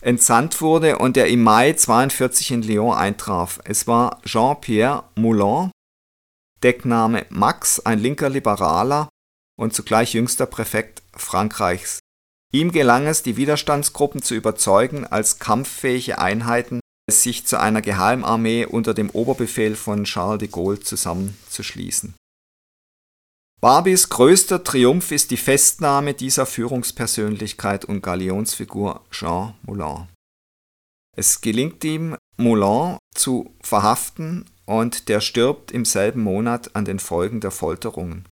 entsandt 0.00 0.60
wurde 0.62 0.98
und 0.98 1.16
der 1.16 1.28
im 1.28 1.42
Mai 1.42 1.74
42 1.74 2.52
in 2.52 2.62
Lyon 2.62 2.94
eintraf. 2.94 3.60
Es 3.64 3.86
war 3.86 4.22
Jean-Pierre 4.24 5.04
Moulin, 5.16 5.70
Deckname 6.62 7.26
Max, 7.28 7.80
ein 7.80 7.98
linker 7.98 8.30
Liberaler 8.30 9.10
und 9.58 9.74
zugleich 9.74 10.14
jüngster 10.14 10.46
Präfekt 10.46 11.02
Frankreichs. 11.14 11.98
Ihm 12.50 12.72
gelang 12.72 13.06
es, 13.06 13.22
die 13.22 13.36
Widerstandsgruppen 13.36 14.22
zu 14.22 14.34
überzeugen, 14.34 15.06
als 15.06 15.38
kampffähige 15.38 16.18
Einheiten 16.18 16.80
sich 17.08 17.46
zu 17.46 17.58
einer 17.58 17.82
Geheimarmee 17.82 18.66
unter 18.66 18.94
dem 18.94 19.10
Oberbefehl 19.10 19.74
von 19.74 20.04
Charles 20.04 20.40
de 20.40 20.48
Gaulle 20.48 20.80
zusammenzuschließen. 20.80 22.14
Barbys 23.60 24.08
größter 24.08 24.62
Triumph 24.62 25.10
ist 25.10 25.32
die 25.32 25.36
Festnahme 25.36 26.14
dieser 26.14 26.46
Führungspersönlichkeit 26.46 27.84
und 27.84 28.02
Galionsfigur 28.02 29.00
Jean 29.10 29.54
Moulin. 29.62 30.06
Es 31.16 31.40
gelingt 31.40 31.82
ihm, 31.82 32.16
Moulin 32.36 32.98
zu 33.12 33.52
verhaften 33.60 34.44
und 34.66 35.08
der 35.08 35.20
stirbt 35.20 35.72
im 35.72 35.84
selben 35.84 36.22
Monat 36.22 36.76
an 36.76 36.84
den 36.84 37.00
Folgen 37.00 37.40
der 37.40 37.50
Folterungen. 37.50 38.28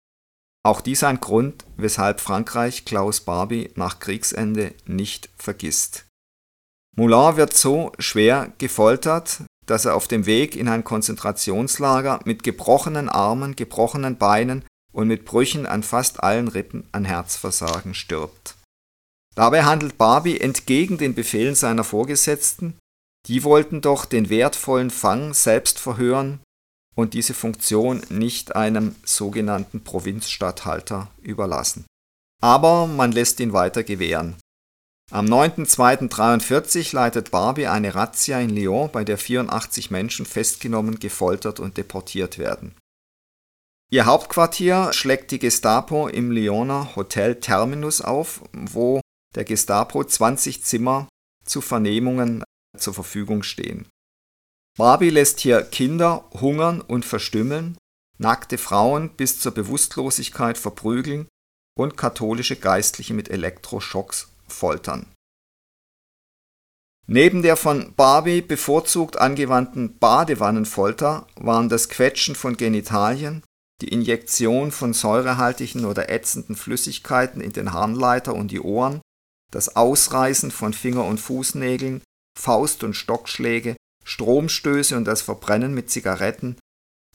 Auch 0.63 0.79
dies 0.79 1.03
ein 1.03 1.19
Grund, 1.19 1.65
weshalb 1.75 2.21
Frankreich 2.21 2.85
Klaus 2.85 3.19
Barbie 3.19 3.71
nach 3.75 3.99
Kriegsende 3.99 4.73
nicht 4.85 5.29
vergisst. 5.35 6.06
Moulin 6.97 7.37
wird 7.37 7.55
so 7.55 7.91
schwer 7.99 8.51
gefoltert, 8.57 9.41
dass 9.67 9.85
er 9.85 9.95
auf 9.95 10.07
dem 10.07 10.25
Weg 10.25 10.55
in 10.55 10.67
ein 10.67 10.83
Konzentrationslager 10.83 12.19
mit 12.25 12.41
gebrochenen 12.41 13.07
Armen, 13.07 13.55
gebrochenen 13.55 14.17
Beinen 14.17 14.65
und 14.91 15.07
mit 15.07 15.23
Brüchen 15.23 15.67
an 15.67 15.83
fast 15.83 16.23
allen 16.23 16.47
Rippen 16.47 16.87
an 16.91 17.05
Herzversagen 17.05 17.93
stirbt. 17.93 18.55
Dabei 19.35 19.63
handelt 19.63 19.99
Barbie 19.99 20.39
entgegen 20.39 20.97
den 20.97 21.13
Befehlen 21.13 21.53
seiner 21.53 21.83
Vorgesetzten, 21.83 22.79
die 23.27 23.43
wollten 23.43 23.81
doch 23.81 24.05
den 24.05 24.29
wertvollen 24.29 24.89
Fang 24.89 25.35
selbst 25.35 25.77
verhören 25.77 26.39
und 26.95 27.13
diese 27.13 27.35
Funktion 27.35 28.01
nicht 28.09 28.55
einem 28.55 28.95
sogenannten 29.03 29.83
Provinzstatthalter 29.83 31.11
überlassen. 31.21 31.85
Aber 32.41 32.87
man 32.87 33.11
lässt 33.11 33.39
ihn 33.39 33.53
weiter 33.53 33.83
gewähren. 33.83 34.37
Am 35.09 35.25
9.2.43 35.25 36.93
leitet 36.93 37.31
Barbie 37.31 37.67
eine 37.67 37.95
Razzia 37.95 38.41
in 38.41 38.49
Lyon, 38.49 38.91
bei 38.91 39.05
der 39.05 39.17
84 39.17 39.89
Menschen 39.89 40.25
festgenommen, 40.25 40.99
gefoltert 40.99 41.61
und 41.61 41.77
deportiert 41.77 42.37
werden. 42.37 42.75
Ihr 43.89 44.05
Hauptquartier 44.05 44.91
schlägt 44.91 45.31
die 45.31 45.39
Gestapo 45.39 46.09
im 46.09 46.29
Lyoner 46.29 46.93
Hotel 46.97 47.39
Terminus 47.39 48.01
auf, 48.01 48.43
wo 48.51 48.99
der 49.33 49.45
Gestapo 49.45 50.03
20 50.03 50.65
Zimmer 50.65 51.07
zu 51.45 51.61
Vernehmungen 51.61 52.43
zur 52.77 52.93
Verfügung 52.93 53.43
stehen. 53.43 53.87
Barbie 54.77 55.09
lässt 55.09 55.39
hier 55.39 55.61
Kinder 55.63 56.29
hungern 56.33 56.81
und 56.81 57.05
verstümmeln, 57.05 57.77
nackte 58.17 58.57
Frauen 58.57 59.15
bis 59.15 59.39
zur 59.39 59.53
Bewusstlosigkeit 59.53 60.57
verprügeln 60.57 61.29
und 61.79 61.95
katholische 61.95 62.57
Geistliche 62.57 63.13
mit 63.13 63.29
Elektroschocks 63.29 64.27
foltern. 64.47 65.13
Neben 67.09 67.41
der 67.41 67.55
von 67.55 67.93
Barbie 67.95 68.41
bevorzugt 68.41 69.17
angewandten 69.17 69.97
Badewannenfolter 69.97 71.25
waren 71.35 71.69
das 71.69 71.87
Quetschen 71.87 72.35
von 72.35 72.57
Genitalien, 72.57 73.43
die 73.81 73.87
Injektion 73.87 74.71
von 74.71 74.93
säurehaltigen 74.93 75.85
oder 75.85 76.09
ätzenden 76.09 76.57
Flüssigkeiten 76.57 77.39
in 77.39 77.53
den 77.53 77.71
Harnleiter 77.71 78.35
und 78.35 78.51
die 78.51 78.59
Ohren, 78.59 79.01
das 79.51 79.77
Ausreißen 79.77 80.51
von 80.51 80.73
Finger- 80.73 81.05
und 81.05 81.19
Fußnägeln, 81.19 82.01
Faust- 82.37 82.83
und 82.83 82.93
Stockschläge, 82.93 83.77
Stromstöße 84.03 84.97
und 84.97 85.05
das 85.05 85.21
Verbrennen 85.21 85.73
mit 85.73 85.89
Zigaretten, 85.89 86.57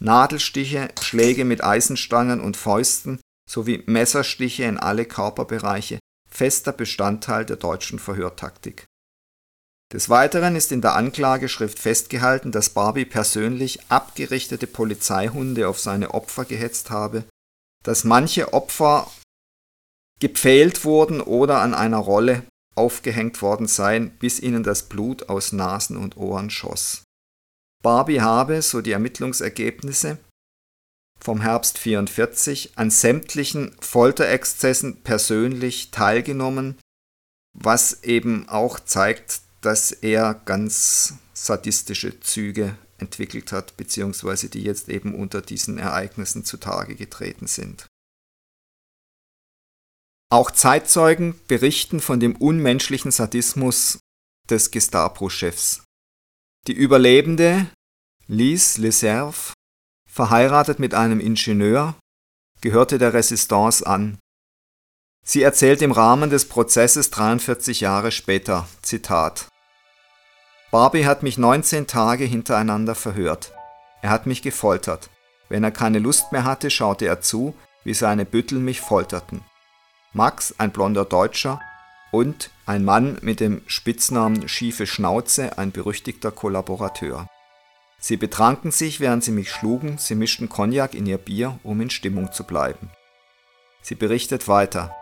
Nadelstiche, 0.01 0.89
Schläge 1.01 1.45
mit 1.45 1.63
Eisenstangen 1.63 2.41
und 2.41 2.57
Fäusten 2.57 3.21
sowie 3.49 3.83
Messerstiche 3.87 4.65
in 4.65 4.79
alle 4.79 5.05
Körperbereiche 5.05 5.99
fester 6.33 6.73
Bestandteil 6.73 7.45
der 7.45 7.57
deutschen 7.57 7.99
Verhörtaktik. 7.99 8.87
Des 9.93 10.09
Weiteren 10.09 10.57
ist 10.57 10.73
in 10.73 10.81
der 10.81 10.95
Anklageschrift 10.95 11.79
festgehalten, 11.79 12.51
dass 12.51 12.71
Barbie 12.71 13.05
persönlich 13.05 13.81
abgerichtete 13.91 14.67
Polizeihunde 14.67 15.69
auf 15.69 15.79
seine 15.79 16.15
Opfer 16.15 16.47
gehetzt 16.47 16.89
habe, 16.91 17.25
dass 17.85 18.05
manche 18.05 18.55
Opfer 18.55 19.11
gepfählt 20.19 20.85
wurden 20.85 21.21
oder 21.21 21.61
an 21.61 21.75
einer 21.75 21.99
Rolle 21.99 22.45
aufgehängt 22.75 23.43
worden 23.43 23.67
seien, 23.67 24.17
bis 24.19 24.41
ihnen 24.41 24.63
das 24.63 24.89
Blut 24.89 25.29
aus 25.29 25.53
Nasen 25.53 25.99
und 25.99 26.17
Ohren 26.17 26.49
schoss. 26.49 27.03
Barbie 27.83 28.23
habe, 28.23 28.63
so 28.63 28.81
die 28.81 28.93
Ermittlungsergebnisse 28.93 30.17
vom 31.23 31.41
Herbst 31.41 31.79
44, 31.79 32.73
an 32.77 32.91
sämtlichen 32.91 33.77
Folterexzessen 33.81 35.03
persönlich 35.03 35.91
teilgenommen, 35.91 36.79
was 37.53 38.03
eben 38.03 38.49
auch 38.49 38.81
zeigt, 38.81 39.43
dass 39.61 39.93
er 39.93 40.35
ganz 40.35 41.15
sadistische 41.33 42.19
Züge 42.21 42.77
entwickelt 42.99 43.53
hat, 43.53 43.77
beziehungsweise 43.77 44.49
die 44.49 44.63
jetzt 44.63 44.89
eben 44.89 45.15
unter 45.15 45.43
diesen 45.43 45.79
Ereignissen 45.79 46.45
zutage 46.45 46.97
getreten 46.97 47.47
sind. 47.47 47.87
Auch 50.31 50.51
Zeitzeugen 50.51 51.39
berichten 51.47 52.01
von 52.01 52.19
dem 52.19 52.37
unmenschlichen 52.37 53.11
Sadismus 53.11 53.99
des 54.49 54.71
Gestapo-Chefs. 54.71 55.85
Die 56.67 56.73
Überlebende, 56.73 57.67
Lise 58.29 58.81
Leserve, 58.81 59.53
verheiratet 60.13 60.79
mit 60.79 60.93
einem 60.93 61.21
Ingenieur, 61.21 61.95
gehörte 62.61 62.99
der 62.99 63.15
Resistance 63.15 63.87
an. 63.87 64.19
Sie 65.25 65.43
erzählt 65.43 65.81
im 65.81 65.93
Rahmen 65.93 66.29
des 66.29 66.49
Prozesses 66.49 67.11
43 67.11 67.81
Jahre 67.81 68.13
später, 68.13 68.69
Zitat, 68.83 69.49
Barbie 70.71 71.07
hat 71.07 71.23
mich 71.23 71.39
19 71.39 71.87
Tage 71.87 72.25
hintereinander 72.25 72.95
verhört. 72.95 73.53
Er 74.03 74.11
hat 74.11 74.27
mich 74.27 74.43
gefoltert. 74.43 75.11
Wenn 75.49 75.65
er 75.65 75.71
keine 75.71 75.99
Lust 75.99 76.33
mehr 76.33 76.45
hatte, 76.45 76.71
schaute 76.71 77.07
er 77.07 77.21
zu, 77.21 77.55
wie 77.85 77.95
seine 77.95 78.25
Büttel 78.25 78.59
mich 78.59 78.81
folterten. 78.81 79.43
Max, 80.13 80.55
ein 80.59 80.73
blonder 80.73 81.05
Deutscher, 81.05 81.61
und 82.11 82.51
ein 82.67 82.85
Mann 82.85 83.19
mit 83.23 83.41
dem 83.41 83.63
Spitznamen 83.67 84.49
Schiefe 84.49 84.87
Schnauze, 84.87 85.59
ein 85.59 85.73
berüchtigter 85.73 86.31
Kollaborateur. 86.31 87.29
Sie 88.05 88.17
betranken 88.17 88.73
sich, 88.73 88.99
während 88.99 89.23
sie 89.23 89.31
mich 89.31 89.53
schlugen, 89.53 89.97
sie 89.97 90.17
mischten 90.17 90.49
Cognac 90.49 90.93
in 90.93 91.07
ihr 91.07 91.19
Bier, 91.19 91.61
um 91.63 91.81
in 91.81 91.89
Stimmung 91.89 92.33
zu 92.33 92.43
bleiben. 92.43 92.91
Sie 93.81 93.95
berichtet 93.95 94.49
weiter. 94.49 94.93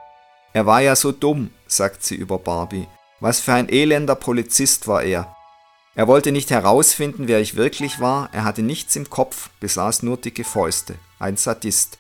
Er 0.53 0.67
war 0.67 0.83
ja 0.83 0.95
so 0.95 1.11
dumm, 1.11 1.51
sagt 1.67 2.05
sie 2.05 2.15
über 2.15 2.39
Barbie. 2.39 2.87
Was 3.19 3.41
für 3.41 3.55
ein 3.55 3.71
elender 3.71 4.17
Polizist 4.17 4.87
war 4.87 5.03
er. 5.03 5.35
Er 5.95 6.09
wollte 6.09 6.31
nicht 6.31 6.51
herausfinden, 6.51 7.27
wer 7.27 7.41
ich 7.41 7.57
wirklich 7.57 8.01
war, 8.01 8.29
er 8.33 8.45
hatte 8.45 8.63
nichts 8.63 8.95
im 8.97 9.09
Kopf, 9.09 9.49
besaß 9.61 10.03
nur 10.03 10.19
dicke 10.19 10.45
Fäuste, 10.45 10.97
ein 11.19 11.39
Sadist. 11.39 11.99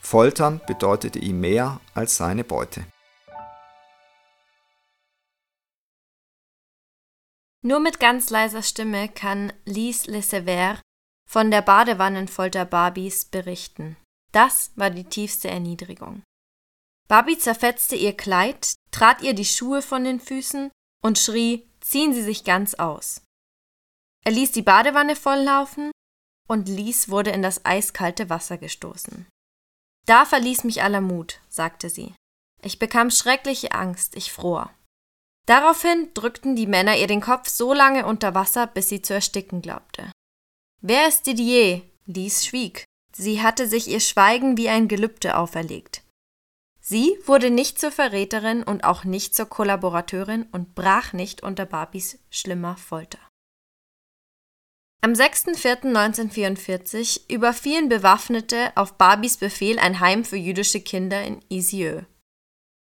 Foltern 0.00 0.60
bedeutete 0.66 1.20
ihm 1.20 1.40
mehr 1.40 1.80
als 1.94 2.16
seine 2.16 2.42
Beute. 2.42 2.84
Nur 7.62 7.80
mit 7.80 8.00
ganz 8.00 8.30
leiser 8.30 8.62
Stimme 8.62 9.08
kann 9.08 9.52
Lise 9.64 10.10
Le 10.10 10.20
Sévère 10.20 10.80
von 11.28 11.50
der 11.50 11.62
Badewannenfolter 11.62 12.64
Barbies 12.64 13.26
berichten. 13.26 13.96
Das 14.32 14.72
war 14.76 14.90
die 14.90 15.04
tiefste 15.04 15.48
Erniedrigung. 15.48 16.22
Barbie 17.08 17.38
zerfetzte 17.38 17.96
ihr 17.96 18.16
Kleid, 18.16 18.74
trat 18.92 19.20
ihr 19.22 19.34
die 19.34 19.44
Schuhe 19.44 19.82
von 19.82 20.04
den 20.04 20.20
Füßen 20.20 20.70
und 21.02 21.18
schrie: 21.18 21.68
Ziehen 21.80 22.14
Sie 22.14 22.22
sich 22.22 22.44
ganz 22.44 22.74
aus. 22.74 23.22
Er 24.24 24.32
ließ 24.32 24.52
die 24.52 24.62
Badewanne 24.62 25.16
volllaufen 25.16 25.90
und 26.48 26.68
Lies 26.68 27.08
wurde 27.08 27.30
in 27.30 27.42
das 27.42 27.64
eiskalte 27.64 28.30
Wasser 28.30 28.58
gestoßen. 28.58 29.26
Da 30.06 30.24
verließ 30.24 30.64
mich 30.64 30.82
aller 30.82 31.00
Mut, 31.00 31.40
sagte 31.48 31.90
sie. 31.90 32.14
Ich 32.62 32.78
bekam 32.78 33.10
schreckliche 33.10 33.72
Angst, 33.72 34.16
ich 34.16 34.32
fror. 34.32 34.72
Daraufhin 35.46 36.08
drückten 36.14 36.56
die 36.56 36.66
Männer 36.66 36.96
ihr 36.96 37.06
den 37.06 37.20
Kopf 37.20 37.48
so 37.48 37.74
lange 37.74 38.06
unter 38.06 38.34
Wasser, 38.34 38.66
bis 38.66 38.88
sie 38.88 39.02
zu 39.02 39.14
ersticken 39.14 39.62
glaubte. 39.62 40.10
Wer 40.80 41.08
ist 41.08 41.26
Didier? 41.26 41.82
Lies 42.06 42.46
schwieg. 42.46 42.84
Sie 43.12 43.42
hatte 43.42 43.68
sich 43.68 43.88
ihr 43.88 44.00
Schweigen 44.00 44.56
wie 44.56 44.68
ein 44.68 44.88
Gelübde 44.88 45.36
auferlegt. 45.36 46.02
Sie 46.80 47.18
wurde 47.26 47.50
nicht 47.50 47.78
zur 47.78 47.92
Verräterin 47.92 48.62
und 48.62 48.84
auch 48.84 49.04
nicht 49.04 49.34
zur 49.34 49.44
Kollaborateurin 49.46 50.46
und 50.50 50.74
brach 50.74 51.12
nicht 51.12 51.42
unter 51.42 51.66
Barbies 51.66 52.18
schlimmer 52.30 52.76
Folter. 52.76 53.18
Am 55.02 55.12
6.4.1944 55.12 57.32
überfielen 57.32 57.88
Bewaffnete 57.88 58.72
auf 58.74 58.94
Barbies 58.94 59.38
Befehl 59.38 59.78
ein 59.78 60.00
Heim 60.00 60.24
für 60.24 60.36
jüdische 60.36 60.80
Kinder 60.80 61.22
in 61.22 61.40
Isieux. 61.48 62.04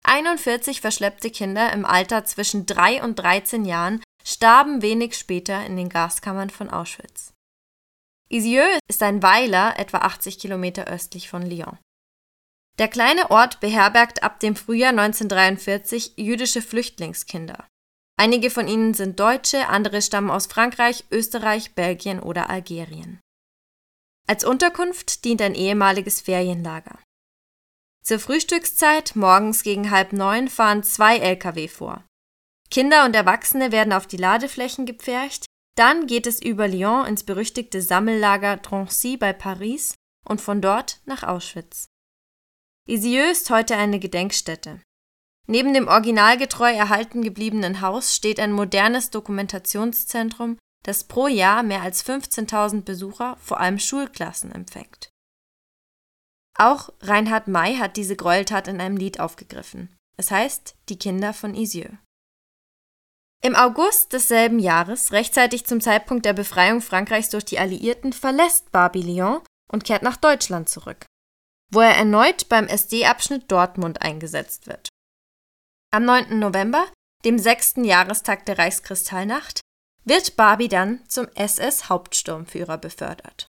41 0.09 0.81
verschleppte 0.81 1.29
Kinder 1.29 1.71
im 1.71 1.85
Alter 1.85 2.25
zwischen 2.25 2.65
3 2.65 3.03
und 3.03 3.19
13 3.19 3.63
Jahren 3.63 4.01
starben 4.23 4.81
wenig 4.81 5.15
später 5.15 5.63
in 5.67 5.77
den 5.77 5.87
Gaskammern 5.87 6.49
von 6.49 6.71
Auschwitz. 6.71 7.31
Isieux 8.27 8.79
ist 8.87 9.03
ein 9.03 9.21
Weiler 9.21 9.77
etwa 9.77 9.99
80 9.99 10.39
Kilometer 10.39 10.87
östlich 10.87 11.29
von 11.29 11.43
Lyon. 11.43 11.77
Der 12.79 12.87
kleine 12.87 13.29
Ort 13.29 13.59
beherbergt 13.59 14.23
ab 14.23 14.39
dem 14.39 14.55
Frühjahr 14.55 14.89
1943 14.89 16.13
jüdische 16.17 16.63
Flüchtlingskinder. 16.63 17.67
Einige 18.17 18.49
von 18.49 18.67
ihnen 18.67 18.95
sind 18.95 19.19
Deutsche, 19.19 19.67
andere 19.67 20.01
stammen 20.01 20.31
aus 20.31 20.47
Frankreich, 20.47 21.05
Österreich, 21.11 21.75
Belgien 21.75 22.19
oder 22.19 22.49
Algerien. 22.49 23.19
Als 24.27 24.43
Unterkunft 24.43 25.23
dient 25.23 25.41
ein 25.41 25.53
ehemaliges 25.53 26.19
Ferienlager. 26.21 26.97
Zur 28.09 28.17
Frühstückszeit, 28.17 29.15
morgens 29.15 29.61
gegen 29.61 29.91
halb 29.91 30.13
neun, 30.13 30.47
fahren 30.47 30.81
zwei 30.81 31.17
Lkw 31.17 31.67
vor. 31.67 32.03
Kinder 32.71 33.05
und 33.05 33.15
Erwachsene 33.15 33.71
werden 33.71 33.93
auf 33.93 34.07
die 34.07 34.17
Ladeflächen 34.17 34.87
gepfercht, 34.87 35.45
dann 35.77 36.07
geht 36.07 36.25
es 36.25 36.41
über 36.41 36.67
Lyon 36.67 37.05
ins 37.05 37.21
berüchtigte 37.21 37.83
Sammellager 37.83 38.57
Drancy 38.57 39.15
bei 39.15 39.31
Paris 39.31 39.93
und 40.27 40.41
von 40.41 40.59
dort 40.59 41.01
nach 41.05 41.21
Auschwitz. 41.21 41.85
Isieux 42.87 43.29
ist 43.29 43.51
heute 43.51 43.75
eine 43.77 43.99
Gedenkstätte. 43.99 44.81
Neben 45.45 45.75
dem 45.75 45.87
originalgetreu 45.87 46.73
erhalten 46.73 47.21
gebliebenen 47.21 47.81
Haus 47.81 48.15
steht 48.15 48.39
ein 48.39 48.53
modernes 48.53 49.11
Dokumentationszentrum, 49.11 50.57
das 50.83 51.03
pro 51.03 51.27
Jahr 51.27 51.61
mehr 51.61 51.83
als 51.83 52.03
15.000 52.03 52.81
Besucher, 52.81 53.37
vor 53.39 53.59
allem 53.59 53.77
Schulklassen, 53.77 54.51
empfängt. 54.51 55.11
Auch 56.59 56.89
Reinhard 56.99 57.47
May 57.47 57.77
hat 57.77 57.95
diese 57.95 58.17
Gräueltat 58.17 58.67
in 58.67 58.81
einem 58.81 58.97
Lied 58.97 59.21
aufgegriffen. 59.21 59.95
Es 60.17 60.29
heißt 60.29 60.75
Die 60.89 60.99
Kinder 60.99 61.33
von 61.33 61.55
Isieux. 61.55 61.97
Im 63.41 63.55
August 63.55 64.11
desselben 64.11 64.59
Jahres, 64.59 65.13
rechtzeitig 65.13 65.65
zum 65.65 65.79
Zeitpunkt 65.79 66.25
der 66.25 66.33
Befreiung 66.33 66.81
Frankreichs 66.81 67.29
durch 67.29 67.45
die 67.45 67.59
Alliierten, 67.59 68.11
verlässt 68.11 68.73
Barbie 68.73 69.01
Lyon 69.01 69.41
und 69.71 69.85
kehrt 69.85 70.03
nach 70.03 70.17
Deutschland 70.17 70.67
zurück, 70.67 71.05
wo 71.71 71.79
er 71.79 71.95
erneut 71.95 72.49
beim 72.49 72.67
SD-Abschnitt 72.67 73.49
Dortmund 73.49 74.01
eingesetzt 74.01 74.67
wird. 74.67 74.89
Am 75.91 76.03
9. 76.03 76.37
November, 76.37 76.85
dem 77.23 77.39
sechsten 77.39 77.85
Jahrestag 77.85 78.45
der 78.45 78.57
Reichskristallnacht, 78.57 79.61
wird 80.03 80.35
Barbie 80.35 80.67
dann 80.67 81.07
zum 81.07 81.29
SS-Hauptsturmführer 81.35 82.77
befördert. 82.77 83.48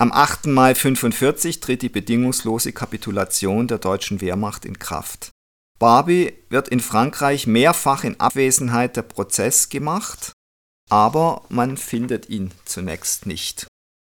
Am 0.00 0.12
8. 0.12 0.46
Mai 0.46 0.70
1945 0.70 1.60
tritt 1.60 1.82
die 1.82 1.90
bedingungslose 1.90 2.72
Kapitulation 2.72 3.68
der 3.68 3.76
deutschen 3.76 4.22
Wehrmacht 4.22 4.64
in 4.64 4.78
Kraft. 4.78 5.30
Barbie 5.78 6.32
wird 6.48 6.68
in 6.68 6.80
Frankreich 6.80 7.46
mehrfach 7.46 8.02
in 8.04 8.18
Abwesenheit 8.18 8.96
der 8.96 9.02
Prozess 9.02 9.68
gemacht, 9.68 10.32
aber 10.88 11.42
man 11.50 11.76
findet 11.76 12.30
ihn 12.30 12.50
zunächst 12.64 13.26
nicht. 13.26 13.66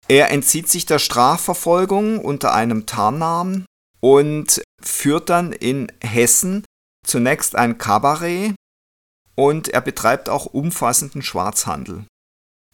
Er 0.08 0.32
entzieht 0.32 0.68
sich 0.68 0.86
der 0.86 0.98
Strafverfolgung 0.98 2.18
unter 2.18 2.52
einem 2.52 2.86
Tarnnamen 2.86 3.64
und 4.00 4.60
führt 4.82 5.30
dann 5.30 5.52
in 5.52 5.92
Hessen 6.02 6.64
zunächst 7.06 7.54
ein 7.54 7.78
Kabarett 7.78 8.56
und 9.36 9.68
er 9.68 9.82
betreibt 9.82 10.30
auch 10.30 10.46
umfassenden 10.46 11.22
Schwarzhandel. 11.22 12.06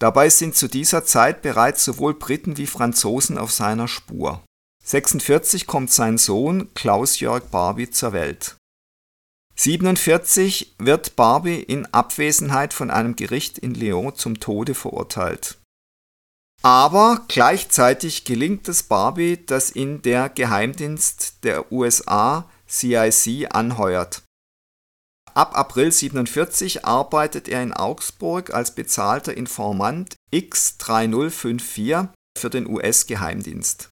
Dabei 0.03 0.31
sind 0.31 0.57
zu 0.57 0.67
dieser 0.67 1.05
Zeit 1.05 1.43
bereits 1.43 1.85
sowohl 1.85 2.15
Briten 2.15 2.57
wie 2.57 2.67
Franzosen 2.67 3.39
auf 3.39 3.53
seiner 3.53 3.87
Spur. 3.87 4.43
46 4.83 5.69
kommt 5.69 5.93
sein 5.93 6.19
Sohn 6.19 6.75
Klaus-Jörg 6.75 7.45
Barbie 7.53 7.89
zur 7.89 8.13
Welt. 8.13 8.57
47 9.55 10.75
wird 10.79 11.15
Barbie 11.15 11.63
in 11.63 11.87
Abwesenheit 11.95 12.75
von 12.75 12.91
einem 12.91 13.15
Gericht 13.15 13.59
in 13.59 13.75
Lyon 13.75 14.17
zum 14.17 14.41
Tode 14.41 14.75
verurteilt. 14.75 15.59
Aber 16.63 17.25
gleichzeitig 17.29 18.25
gelingt 18.25 18.67
es 18.67 18.83
Barbie, 18.83 19.39
dass 19.47 19.77
ihn 19.77 20.03
der 20.03 20.29
Geheimdienst 20.31 21.45
der 21.45 21.71
USA 21.71 22.51
CIC 22.69 23.55
anheuert. 23.55 24.25
Ab 25.35 25.57
April 25.57 25.91
47 25.91 26.85
arbeitet 26.85 27.49
er 27.49 27.63
in 27.63 27.73
Augsburg 27.73 28.53
als 28.53 28.75
bezahlter 28.75 29.35
Informant 29.35 30.17
X3054 30.33 32.09
für 32.39 32.51
den 32.51 32.69
US-Geheimdienst. 32.69 33.89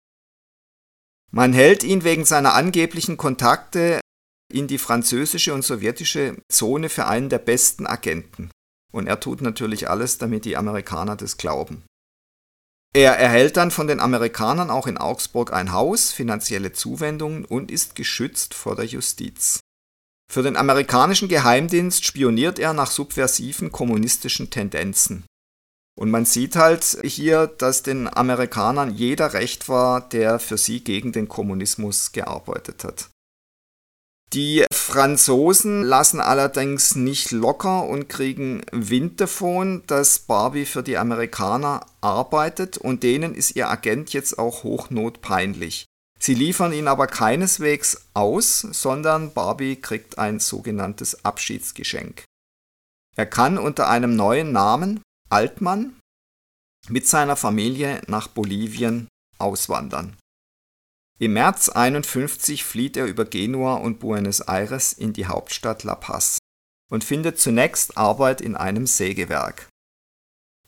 Man 1.33 1.53
hält 1.53 1.83
ihn 1.83 2.05
wegen 2.05 2.25
seiner 2.25 2.55
angeblichen 2.55 3.17
Kontakte 3.17 4.01
in 4.53 4.67
die 4.67 4.79
französische 4.79 5.55
und 5.55 5.65
sowjetische 5.65 6.37
Zone 6.53 6.89
für 6.89 7.07
einen 7.07 7.31
der 7.31 7.39
besten 7.39 7.87
Agenten. 7.87 8.51
Und 8.93 9.07
er 9.07 9.21
tut 9.21 9.41
natürlich 9.41 9.89
alles, 9.89 10.19
damit 10.19 10.45
die 10.45 10.57
Amerikaner 10.57 11.17
das 11.17 11.37
glauben. 11.37 11.85
Er 12.93 13.17
erhält 13.17 13.57
dann 13.57 13.71
von 13.71 13.87
den 13.87 14.01
Amerikanern 14.01 14.69
auch 14.69 14.89
in 14.89 14.99
Augsburg 14.99 15.53
ein 15.53 15.73
Haus, 15.73 16.11
finanzielle 16.11 16.73
Zuwendungen 16.73 17.45
und 17.45 17.71
ist 17.71 17.95
geschützt 17.95 18.53
vor 18.53 18.75
der 18.75 18.87
Justiz. 18.87 19.61
Für 20.31 20.45
den 20.45 20.57
amerikanischen 20.57 21.27
Geheimdienst 21.27 22.05
spioniert 22.05 22.61
er 22.61 22.73
nach 22.73 22.93
subversiven 22.93 23.73
kommunistischen 23.73 24.49
Tendenzen. 24.49 25.25
Und 25.99 26.13
man 26.13 26.25
sieht 26.25 26.55
halt 26.55 26.85
hier, 27.03 27.49
dass 27.49 27.83
den 27.83 28.07
Amerikanern 28.07 28.95
jeder 28.95 29.33
recht 29.33 29.69
war, 29.69 30.09
der 30.09 30.39
für 30.39 30.57
sie 30.57 30.85
gegen 30.85 31.11
den 31.11 31.27
Kommunismus 31.27 32.13
gearbeitet 32.13 32.85
hat. 32.85 33.11
Die 34.33 34.65
Franzosen 34.73 35.83
lassen 35.83 36.21
allerdings 36.21 36.95
nicht 36.95 37.33
locker 37.33 37.89
und 37.89 38.09
kriegen 38.09 38.63
Wind 38.71 39.21
davon, 39.21 39.83
dass 39.89 40.21
Barbie 40.21 40.65
für 40.65 40.85
die 40.85 40.97
Amerikaner 40.97 41.85
arbeitet 42.01 42.79
und 42.79 43.03
denen 43.03 43.35
ist 43.35 43.57
ihr 43.57 43.69
Agent 43.69 44.13
jetzt 44.13 44.39
auch 44.39 44.63
hochnotpeinlich. 44.63 45.87
Sie 46.23 46.35
liefern 46.35 46.73
ihn 46.73 46.87
aber 46.87 47.07
keineswegs 47.07 48.09
aus, 48.13 48.61
sondern 48.61 49.33
Barbie 49.33 49.77
kriegt 49.77 50.19
ein 50.19 50.39
sogenanntes 50.39 51.25
Abschiedsgeschenk. 51.25 52.25
Er 53.17 53.27
kann 53.27 53.59
unter 53.59 53.89
einem 53.89 54.17
neuen 54.17 54.53
Namen, 54.53 55.03
Altmann, 55.31 55.99
mit 56.89 57.09
seiner 57.09 57.37
Familie 57.37 58.03
nach 58.07 58.29
Bolivien 58.29 59.09
auswandern. 59.39 60.17
Im 61.19 61.35
März 61.35 61.69
51 61.69 62.65
flieht 62.65 62.97
er 62.97 63.07
über 63.07 63.25
Genua 63.25 63.75
und 63.75 63.99
Buenos 63.99 64.41
Aires 64.41 64.93
in 64.93 65.13
die 65.13 65.27
Hauptstadt 65.27 65.85
La 65.85 65.95
Paz 65.95 66.39
und 66.91 67.05
findet 67.05 67.39
zunächst 67.39 67.97
Arbeit 67.97 68.41
in 68.41 68.57
einem 68.57 68.87
Sägewerk. 68.87 69.69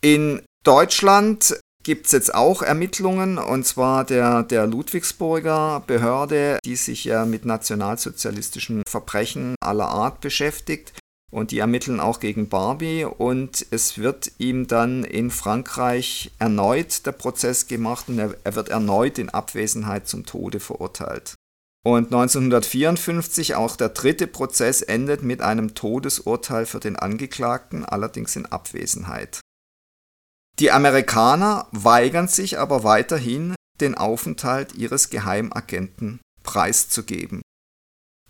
In 0.01 0.43
Deutschland 0.63 1.59
gibt 1.83 2.07
es 2.07 2.13
jetzt 2.13 2.33
auch 2.33 2.61
Ermittlungen, 2.61 3.37
und 3.37 3.65
zwar 3.65 4.05
der, 4.05 4.43
der 4.43 4.65
Ludwigsburger 4.65 5.83
Behörde, 5.85 6.59
die 6.65 6.75
sich 6.75 7.03
ja 7.03 7.25
mit 7.25 7.45
nationalsozialistischen 7.45 8.83
Verbrechen 8.87 9.55
aller 9.61 9.89
Art 9.89 10.21
beschäftigt. 10.21 10.93
Und 11.31 11.49
die 11.49 11.57
ermitteln 11.57 11.99
auch 11.99 12.19
gegen 12.19 12.47
Barbie 12.47 13.05
und 13.05 13.65
es 13.71 13.97
wird 13.97 14.31
ihm 14.37 14.67
dann 14.67 15.03
in 15.03 15.31
Frankreich 15.31 16.29
erneut 16.37 17.07
der 17.07 17.11
Prozess 17.11 17.65
gemacht 17.65 18.07
und 18.07 18.19
er, 18.19 18.35
er 18.43 18.53
wird 18.53 18.69
erneut 18.69 19.17
in 19.17 19.29
Abwesenheit 19.29 20.07
zum 20.07 20.27
Tode 20.27 20.59
verurteilt. 20.59 21.33
Und 21.83 22.13
1954 22.13 23.55
auch 23.55 23.75
der 23.75 23.89
dritte 23.89 24.27
Prozess 24.27 24.83
endet 24.83 25.23
mit 25.23 25.41
einem 25.41 25.73
Todesurteil 25.73 26.67
für 26.67 26.79
den 26.79 26.97
Angeklagten, 26.97 27.83
allerdings 27.83 28.35
in 28.35 28.45
Abwesenheit. 28.45 29.41
Die 30.59 30.71
Amerikaner 30.71 31.67
weigern 31.71 32.27
sich 32.27 32.59
aber 32.59 32.83
weiterhin, 32.83 33.55
den 33.81 33.95
Aufenthalt 33.95 34.75
ihres 34.75 35.09
Geheimagenten 35.09 36.19
preiszugeben. 36.43 37.41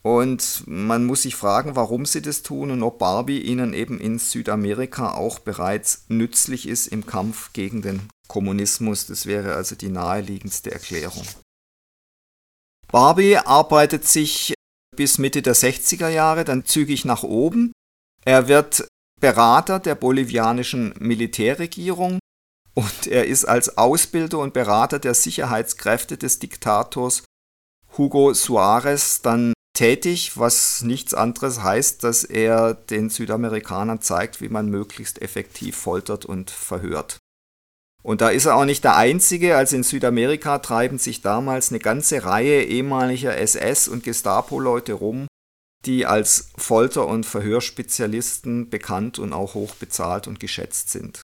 Und 0.02 0.64
man 0.68 1.06
muss 1.06 1.22
sich 1.22 1.36
fragen, 1.36 1.78
warum 1.78 2.06
sie 2.06 2.22
das 2.22 2.44
tun 2.44 2.72
und 2.72 2.84
ob 2.84 3.00
Barbie 3.00 3.40
ihnen 3.40 3.74
eben 3.74 4.00
in 4.00 4.20
Südamerika 4.20 5.14
auch 5.14 5.40
bereits 5.40 6.06
nützlich 6.10 6.68
ist 6.68 6.88
im 6.88 7.06
Kampf 7.06 7.54
gegen 7.54 7.82
den 7.82 8.10
Kommunismus. 8.28 9.06
Das 9.06 9.26
wäre 9.26 9.56
also 9.56 9.76
die 9.76 9.90
naheliegendste 9.90 10.72
Erklärung. 10.72 11.26
Barbie 12.92 13.38
arbeitet 13.38 14.06
sich 14.06 14.54
bis 14.96 15.18
Mitte 15.18 15.42
der 15.42 15.56
60er 15.56 16.10
Jahre 16.10 16.44
dann 16.44 16.66
zügig 16.66 17.06
nach 17.06 17.24
oben. 17.24 17.72
Er 18.26 18.48
wird 18.50 18.88
Berater 19.24 19.80
der 19.80 19.96
bolivianischen 19.96 20.94
Militärregierung 21.00 22.20
und 22.74 23.08
er 23.08 23.26
ist 23.26 23.46
als 23.46 23.78
Ausbilder 23.78 24.40
und 24.40 24.54
Berater 24.54 25.00
der 25.00 25.14
Sicherheitskräfte 25.14 26.18
des 26.18 26.40
Diktators 26.40 27.24
Hugo 27.98 28.34
Suarez 28.34 29.22
dann 29.22 29.54
tätig, 29.78 30.34
was 30.36 30.82
nichts 30.82 31.14
anderes 31.14 31.64
heißt, 31.64 32.04
dass 32.04 32.26
er 32.26 32.74
den 32.74 33.10
Südamerikanern 33.10 34.02
zeigt, 34.02 34.42
wie 34.42 34.50
man 34.50 34.68
möglichst 34.68 35.22
effektiv 35.22 35.78
foltert 35.78 36.26
und 36.26 36.52
verhört. 36.52 37.18
Und 38.02 38.20
da 38.20 38.28
ist 38.28 38.44
er 38.44 38.58
auch 38.58 38.66
nicht 38.66 38.84
der 38.84 38.98
Einzige, 38.98 39.56
also 39.56 39.78
in 39.78 39.84
Südamerika 39.84 40.60
treiben 40.60 40.98
sich 40.98 41.22
damals 41.22 41.70
eine 41.70 41.80
ganze 41.80 42.26
Reihe 42.26 42.64
ehemaliger 42.64 43.38
SS- 43.38 43.88
und 43.88 44.04
Gestapo-Leute 44.04 44.92
rum, 44.92 45.28
die 45.86 46.06
als 46.06 46.50
Folter- 46.58 47.08
und 47.08 47.26
Verhörspezialisten 47.26 48.70
bekannt 48.70 49.20
und 49.20 49.34
auch 49.34 49.54
hoch 49.54 49.76
bezahlt 49.76 50.28
und 50.28 50.40
geschätzt 50.40 50.90
sind. 50.90 51.22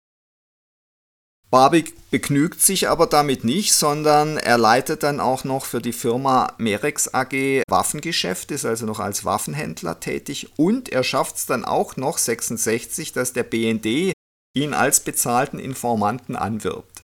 Barbie 1.48 1.84
begnügt 2.10 2.60
sich 2.60 2.88
aber 2.88 3.06
damit 3.06 3.44
nicht, 3.44 3.72
sondern 3.72 4.36
er 4.36 4.58
leitet 4.58 5.04
dann 5.04 5.20
auch 5.20 5.44
noch 5.44 5.64
für 5.64 5.80
die 5.80 5.92
Firma 5.92 6.52
Merex 6.58 7.14
AG 7.14 7.62
Waffengeschäft, 7.68 8.50
ist 8.50 8.64
also 8.64 8.84
noch 8.84 8.98
als 8.98 9.24
Waffenhändler 9.24 10.00
tätig 10.00 10.50
und 10.56 10.88
er 10.88 11.04
schafft 11.04 11.36
es 11.36 11.46
dann 11.46 11.64
auch 11.64 11.96
noch 11.96 12.18
66, 12.18 13.12
dass 13.12 13.32
der 13.32 13.44
BND 13.44 14.12
ihn 14.56 14.74
als 14.74 15.00
bezahlten 15.00 15.60
Informanten 15.60 16.34
anwirbt. 16.34 17.02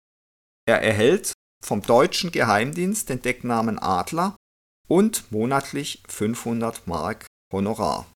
Er 0.67 0.83
erhält 0.83 1.33
vom 1.65 1.83
deutschen 1.83 2.33
Geheimdienst 2.33 3.09
den 3.09 3.23
Decknamen 3.23 3.79
Adler 3.79 4.35
und 4.89 5.31
monatlich 5.31 6.03
500 6.09 6.87
Mark 6.87 7.27
Honorar. 7.55 8.07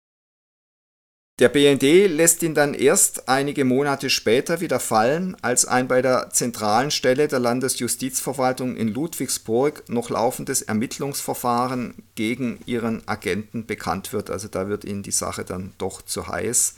Der 1.38 1.48
BND 1.48 2.10
lässt 2.10 2.42
ihn 2.42 2.54
dann 2.54 2.74
erst 2.74 3.28
einige 3.28 3.64
Monate 3.64 4.10
später 4.10 4.60
wieder 4.60 4.80
fallen, 4.80 5.36
als 5.40 5.66
ein 5.66 5.86
bei 5.86 6.02
der 6.02 6.30
zentralen 6.30 6.90
Stelle 6.90 7.28
der 7.28 7.38
Landesjustizverwaltung 7.38 8.74
in 8.74 8.88
Ludwigsburg 8.88 9.88
noch 9.88 10.10
laufendes 10.10 10.62
Ermittlungsverfahren 10.62 11.94
gegen 12.16 12.58
ihren 12.66 13.06
Agenten 13.06 13.66
bekannt 13.66 14.12
wird. 14.12 14.30
Also 14.30 14.48
da 14.48 14.68
wird 14.68 14.84
ihnen 14.84 15.04
die 15.04 15.12
Sache 15.12 15.44
dann 15.44 15.74
doch 15.78 16.02
zu 16.02 16.26
heiß. 16.26 16.74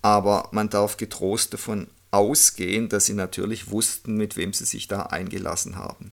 Aber 0.00 0.48
man 0.52 0.70
darf 0.70 0.96
getrost 0.96 1.52
davon 1.52 1.88
ausgehen, 2.12 2.88
dass 2.88 3.06
sie 3.06 3.14
natürlich 3.14 3.72
wussten, 3.72 4.16
mit 4.16 4.36
wem 4.36 4.52
sie 4.52 4.64
sich 4.64 4.86
da 4.86 5.02
eingelassen 5.02 5.74
haben. 5.74 6.10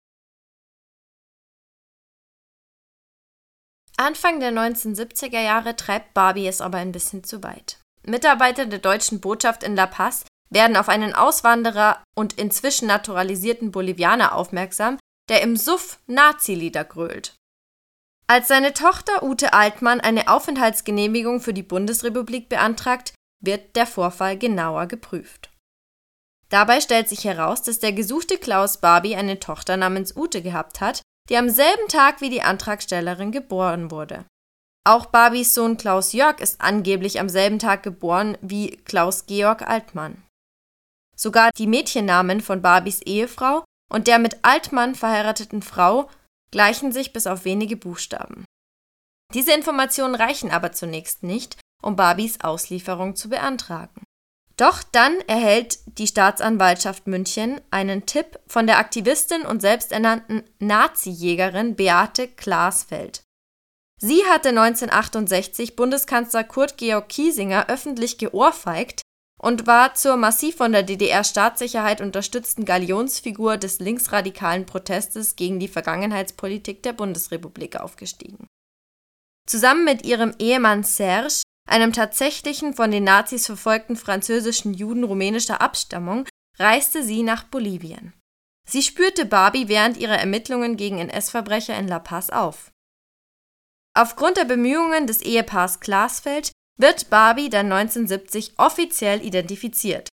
Anfang 3.97 4.39
der 4.39 4.51
1970er 4.51 5.39
Jahre 5.39 5.75
treibt 5.75 6.13
Barbie 6.13 6.47
es 6.47 6.61
aber 6.61 6.79
ein 6.79 6.91
bisschen 6.91 7.23
zu 7.23 7.43
weit. 7.43 7.79
Mitarbeiter 8.05 8.65
der 8.65 8.79
deutschen 8.79 9.21
Botschaft 9.21 9.63
in 9.63 9.75
La 9.75 9.87
Paz 9.87 10.25
werden 10.49 10.77
auf 10.77 10.89
einen 10.89 11.13
Auswanderer 11.13 12.03
und 12.15 12.33
inzwischen 12.33 12.87
naturalisierten 12.87 13.71
Bolivianer 13.71 14.35
aufmerksam, 14.35 14.97
der 15.29 15.41
im 15.41 15.55
Suff 15.55 15.99
Nazi-Lieder 16.07 16.83
grölt. 16.83 17.35
Als 18.27 18.47
seine 18.47 18.73
Tochter 18.73 19.23
Ute 19.23 19.53
Altmann 19.53 19.99
eine 19.99 20.27
Aufenthaltsgenehmigung 20.27 21.39
für 21.39 21.53
die 21.53 21.63
Bundesrepublik 21.63 22.49
beantragt, 22.49 23.13
wird 23.41 23.75
der 23.75 23.85
Vorfall 23.85 24.37
genauer 24.37 24.87
geprüft. 24.87 25.49
Dabei 26.49 26.81
stellt 26.81 27.09
sich 27.09 27.25
heraus, 27.25 27.61
dass 27.63 27.79
der 27.79 27.93
gesuchte 27.93 28.37
Klaus 28.37 28.79
Barbie 28.79 29.15
eine 29.15 29.39
Tochter 29.39 29.75
namens 29.75 30.15
Ute 30.15 30.41
gehabt 30.41 30.81
hat, 30.81 31.01
die 31.29 31.37
am 31.37 31.49
selben 31.49 31.87
Tag 31.87 32.21
wie 32.21 32.29
die 32.29 32.41
Antragstellerin 32.41 33.31
geboren 33.31 33.91
wurde. 33.91 34.25
Auch 34.85 35.05
Barbies 35.05 35.53
Sohn 35.53 35.77
Klaus 35.77 36.11
Jörg 36.11 36.39
ist 36.39 36.59
angeblich 36.59 37.19
am 37.19 37.29
selben 37.29 37.59
Tag 37.59 37.83
geboren 37.83 38.37
wie 38.41 38.77
Klaus 38.77 39.25
Georg 39.25 39.61
Altmann. 39.61 40.21
Sogar 41.15 41.51
die 41.57 41.67
Mädchennamen 41.67 42.41
von 42.41 42.61
Barbies 42.61 43.01
Ehefrau 43.01 43.63
und 43.89 44.07
der 44.07 44.19
mit 44.19 44.39
Altmann 44.41 44.95
verheirateten 44.95 45.61
Frau 45.61 46.09
gleichen 46.51 46.91
sich 46.91 47.13
bis 47.13 47.27
auf 47.27 47.45
wenige 47.45 47.77
Buchstaben. 47.77 48.43
Diese 49.33 49.53
Informationen 49.53 50.15
reichen 50.15 50.51
aber 50.51 50.73
zunächst 50.73 51.23
nicht, 51.23 51.59
um 51.81 51.95
Barbies 51.95 52.41
Auslieferung 52.41 53.15
zu 53.15 53.29
beantragen. 53.29 54.03
Doch 54.57 54.83
dann 54.83 55.19
erhält 55.27 55.79
die 55.97 56.05
Staatsanwaltschaft 56.07 57.07
München 57.07 57.59
einen 57.71 58.05
Tipp 58.05 58.39
von 58.45 58.67
der 58.67 58.77
Aktivistin 58.77 59.43
und 59.43 59.61
selbsternannten 59.61 60.43
Nazi-Jägerin 60.59 61.75
Beate 61.75 62.27
Glasfeld. 62.27 63.23
Sie 63.99 64.23
hatte 64.25 64.49
1968 64.49 65.75
Bundeskanzler 65.75 66.43
Kurt 66.43 66.77
Georg 66.77 67.09
Kiesinger 67.09 67.69
öffentlich 67.69 68.17
geohrfeigt 68.17 69.01
und 69.41 69.65
war 69.65 69.95
zur 69.95 70.17
massiv 70.17 70.57
von 70.57 70.71
der 70.71 70.83
DDR-Staatssicherheit 70.83 72.01
unterstützten 72.01 72.65
Galionsfigur 72.65 73.57
des 73.57 73.79
linksradikalen 73.79 74.65
Protestes 74.65 75.35
gegen 75.35 75.59
die 75.59 75.67
Vergangenheitspolitik 75.67 76.83
der 76.83 76.93
Bundesrepublik 76.93 77.77
aufgestiegen. 77.77 78.47
Zusammen 79.45 79.83
mit 79.83 80.05
ihrem 80.05 80.33
Ehemann 80.39 80.83
Serge 80.83 81.42
einem 81.65 81.93
tatsächlichen 81.93 82.73
von 82.73 82.91
den 82.91 83.03
Nazis 83.03 83.45
verfolgten 83.45 83.95
französischen 83.95 84.73
Juden 84.73 85.03
rumänischer 85.03 85.61
Abstammung, 85.61 86.27
reiste 86.59 87.03
sie 87.03 87.23
nach 87.23 87.43
Bolivien. 87.43 88.13
Sie 88.67 88.81
spürte 88.81 89.25
Barbie 89.25 89.67
während 89.67 89.97
ihrer 89.97 90.17
Ermittlungen 90.17 90.77
gegen 90.77 90.99
NS-Verbrecher 90.99 91.77
in 91.77 91.87
La 91.87 91.99
Paz 91.99 92.29
auf. 92.29 92.71
Aufgrund 93.95 94.37
der 94.37 94.45
Bemühungen 94.45 95.05
des 95.05 95.21
Ehepaars 95.21 95.79
Glasfeld 95.79 96.51
wird 96.79 97.09
Barbie 97.09 97.49
dann 97.49 97.71
1970 97.71 98.53
offiziell 98.57 99.23
identifiziert. 99.23 100.09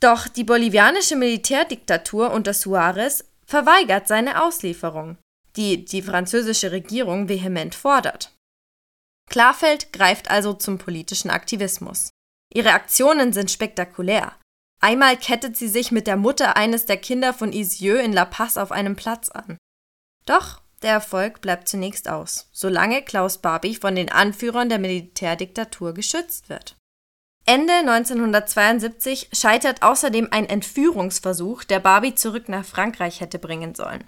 Doch 0.00 0.26
die 0.26 0.44
bolivianische 0.44 1.16
Militärdiktatur 1.16 2.32
unter 2.32 2.54
Suarez 2.54 3.24
verweigert 3.46 4.08
seine 4.08 4.42
Auslieferung, 4.42 5.18
die 5.56 5.84
die 5.84 6.02
französische 6.02 6.72
Regierung 6.72 7.28
vehement 7.28 7.74
fordert. 7.74 8.34
Klarfeld 9.32 9.94
greift 9.94 10.30
also 10.30 10.52
zum 10.52 10.76
politischen 10.76 11.30
Aktivismus. 11.30 12.10
Ihre 12.52 12.72
Aktionen 12.72 13.32
sind 13.32 13.50
spektakulär. 13.50 14.34
Einmal 14.78 15.16
kettet 15.16 15.56
sie 15.56 15.68
sich 15.68 15.90
mit 15.90 16.06
der 16.06 16.18
Mutter 16.18 16.56
eines 16.56 16.84
der 16.84 16.98
Kinder 16.98 17.32
von 17.32 17.50
Isieux 17.52 17.98
in 17.98 18.12
La 18.12 18.26
Paz 18.26 18.58
auf 18.58 18.70
einem 18.70 18.94
Platz 18.94 19.30
an. 19.30 19.56
Doch 20.26 20.60
der 20.82 20.90
Erfolg 20.90 21.40
bleibt 21.40 21.66
zunächst 21.66 22.08
aus, 22.08 22.50
solange 22.52 23.00
Klaus 23.02 23.38
Barbie 23.38 23.74
von 23.74 23.94
den 23.94 24.12
Anführern 24.12 24.68
der 24.68 24.78
Militärdiktatur 24.78 25.94
geschützt 25.94 26.50
wird. 26.50 26.76
Ende 27.46 27.72
1972 27.72 29.30
scheitert 29.32 29.82
außerdem 29.82 30.28
ein 30.30 30.46
Entführungsversuch, 30.46 31.64
der 31.64 31.80
Barbie 31.80 32.14
zurück 32.14 32.50
nach 32.50 32.66
Frankreich 32.66 33.20
hätte 33.20 33.38
bringen 33.38 33.74
sollen. 33.74 34.04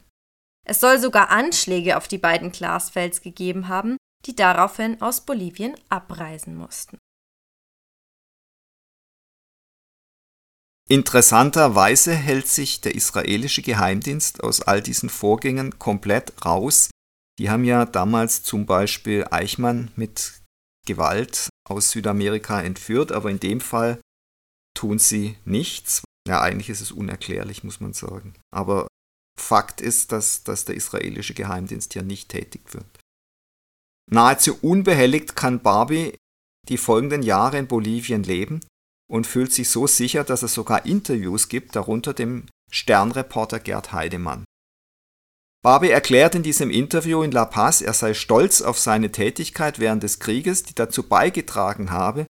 Es 0.67 0.81
soll 0.81 0.99
sogar 0.99 1.31
Anschläge 1.31 1.97
auf 1.97 2.09
die 2.09 2.19
beiden 2.19 2.53
Glasfelds 2.53 3.23
gegeben 3.23 3.69
haben, 3.69 3.97
die 4.27 4.37
daraufhin 4.37 5.01
aus 5.01 5.21
Bolivien 5.21 5.75
abreisen 5.89 6.57
mussten. 6.57 6.99
Interessanterweise 10.89 12.15
hält 12.15 12.47
sich 12.47 12.83
der 12.83 12.95
israelische 12.95 13.63
Geheimdienst 13.63 14.45
aus 14.45 14.61
all 14.61 14.83
diesen 14.83 15.09
Vorgängen 15.09 15.79
komplett 15.79 16.45
raus. 16.45 16.91
Die 17.39 17.49
haben 17.49 17.65
ja 17.65 17.87
damals 17.87 18.43
zum 18.43 18.67
Beispiel 18.67 19.27
Eichmann 19.31 19.91
mit 19.97 20.43
Gewalt 20.87 21.49
aus 21.67 21.91
Südamerika 21.91 22.61
entführt, 22.61 23.13
aber 23.13 23.31
in 23.31 23.41
dem 23.41 23.63
Fall 23.63 23.99
tun 24.77 24.99
sie 24.99 25.39
nichts. 25.47 26.03
Ja, 26.29 26.43
eigentlich 26.43 26.69
ist 26.69 26.83
es 26.83 26.93
unerklärlich, 26.93 27.65
muss 27.65 27.81
man 27.81 27.95
sagen. 27.95 28.35
Aber 28.55 28.87
Fakt 29.39 29.81
ist, 29.81 30.13
dass, 30.13 30.45
dass 30.45 30.67
der 30.67 30.75
israelische 30.75 31.35
Geheimdienst 31.35 31.95
hier 31.95 32.03
nicht 32.03 32.29
tätig 32.29 32.75
wird. 32.75 32.87
Nahezu 34.11 34.59
unbehelligt 34.61 35.37
kann 35.37 35.63
Barbie 35.63 36.17
die 36.69 36.79
folgenden 36.79 37.23
Jahre 37.23 37.59
in 37.59 37.67
Bolivien 37.67 38.23
leben 38.23 38.61
und 39.11 39.27
fühlt 39.27 39.53
sich 39.53 39.69
so 39.69 39.87
sicher, 39.87 40.25
dass 40.25 40.43
es 40.43 40.55
sogar 40.55 40.87
Interviews 40.87 41.49
gibt, 41.49 41.77
darunter 41.77 42.15
dem 42.15 42.47
Sternreporter 42.71 43.61
Gerd 43.61 43.93
Heidemann. 43.93 44.45
Barbie 45.63 45.91
erklärt 45.91 46.35
in 46.35 46.43
diesem 46.43 46.71
Interview 46.71 47.23
in 47.23 47.33
La 47.33 47.47
Paz, 47.47 47.81
er 47.81 47.95
sei 47.95 48.13
stolz 48.13 48.61
auf 48.61 48.79
seine 48.79 49.13
Tätigkeit 49.13 49.79
während 49.79 50.03
des 50.03 50.19
Krieges, 50.19 50.63
die 50.63 50.75
dazu 50.75 51.05
beigetragen 51.05 51.91
habe, 51.91 52.27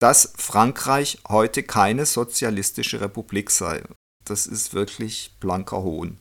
dass 0.00 0.32
Frankreich 0.36 1.18
heute 1.28 1.62
keine 1.62 2.06
sozialistische 2.06 3.00
Republik 3.00 3.50
sei. 3.50 3.84
Das 4.24 4.48
ist 4.48 4.74
wirklich 4.74 5.36
blanker 5.38 5.82
Hohn. 5.82 6.18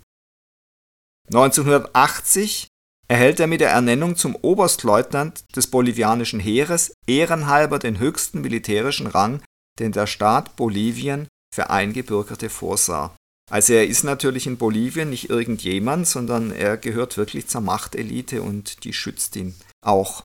1980 1.33 2.67
erhält 3.11 3.41
er 3.41 3.47
mit 3.47 3.59
der 3.59 3.71
Ernennung 3.71 4.15
zum 4.15 4.37
Oberstleutnant 4.37 5.43
des 5.57 5.67
bolivianischen 5.67 6.39
Heeres 6.39 6.93
ehrenhalber 7.07 7.77
den 7.77 7.99
höchsten 7.99 8.39
militärischen 8.39 9.05
Rang, 9.05 9.41
den 9.79 9.91
der 9.91 10.07
Staat 10.07 10.55
Bolivien 10.55 11.27
für 11.53 11.69
Eingebürgerte 11.69 12.49
vorsah. 12.49 13.13
Also 13.51 13.73
er 13.73 13.85
ist 13.85 14.05
natürlich 14.05 14.47
in 14.47 14.55
Bolivien 14.55 15.09
nicht 15.09 15.29
irgendjemand, 15.29 16.07
sondern 16.07 16.53
er 16.53 16.77
gehört 16.77 17.17
wirklich 17.17 17.49
zur 17.49 17.59
Machtelite 17.59 18.41
und 18.41 18.85
die 18.85 18.93
schützt 18.93 19.35
ihn 19.35 19.55
auch. 19.85 20.23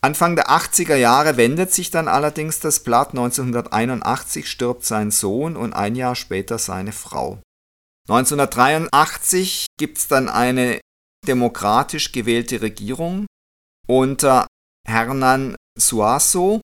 Anfang 0.00 0.34
der 0.34 0.50
80er 0.50 0.96
Jahre 0.96 1.36
wendet 1.36 1.72
sich 1.72 1.92
dann 1.92 2.08
allerdings 2.08 2.58
das 2.58 2.80
Blatt. 2.80 3.10
1981 3.10 4.50
stirbt 4.50 4.84
sein 4.84 5.12
Sohn 5.12 5.56
und 5.56 5.74
ein 5.74 5.94
Jahr 5.94 6.16
später 6.16 6.58
seine 6.58 6.90
Frau. 6.90 7.38
1983 8.08 9.66
gibt 9.78 9.98
es 9.98 10.08
dann 10.08 10.28
eine 10.28 10.80
demokratisch 11.26 12.12
gewählte 12.12 12.62
Regierung 12.62 13.26
unter 13.86 14.46
Hernan 14.86 15.56
Suazo 15.78 16.60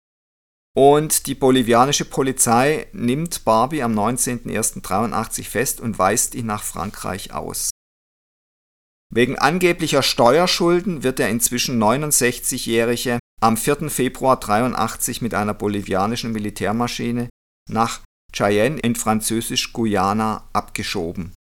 und 0.76 1.26
die 1.26 1.34
bolivianische 1.34 2.04
Polizei 2.04 2.88
nimmt 2.92 3.44
Barbie 3.44 3.82
am 3.82 3.98
19.01.83 3.98 5.44
fest 5.44 5.80
und 5.80 5.98
weist 5.98 6.34
ihn 6.34 6.46
nach 6.46 6.62
Frankreich 6.62 7.32
aus. 7.32 7.70
Wegen 9.12 9.38
angeblicher 9.38 10.02
Steuerschulden 10.02 11.02
wird 11.02 11.18
der 11.18 11.30
inzwischen 11.30 11.82
69-Jährige 11.82 13.18
am 13.40 13.56
4. 13.56 13.88
Februar 13.88 14.38
83 14.38 15.22
mit 15.22 15.32
einer 15.32 15.54
bolivianischen 15.54 16.32
Militärmaschine 16.32 17.28
nach 17.70 18.00
Cheyenne 18.32 18.78
in 18.80 18.96
Französisch-Guyana 18.96 20.48
abgeschoben. 20.52 21.32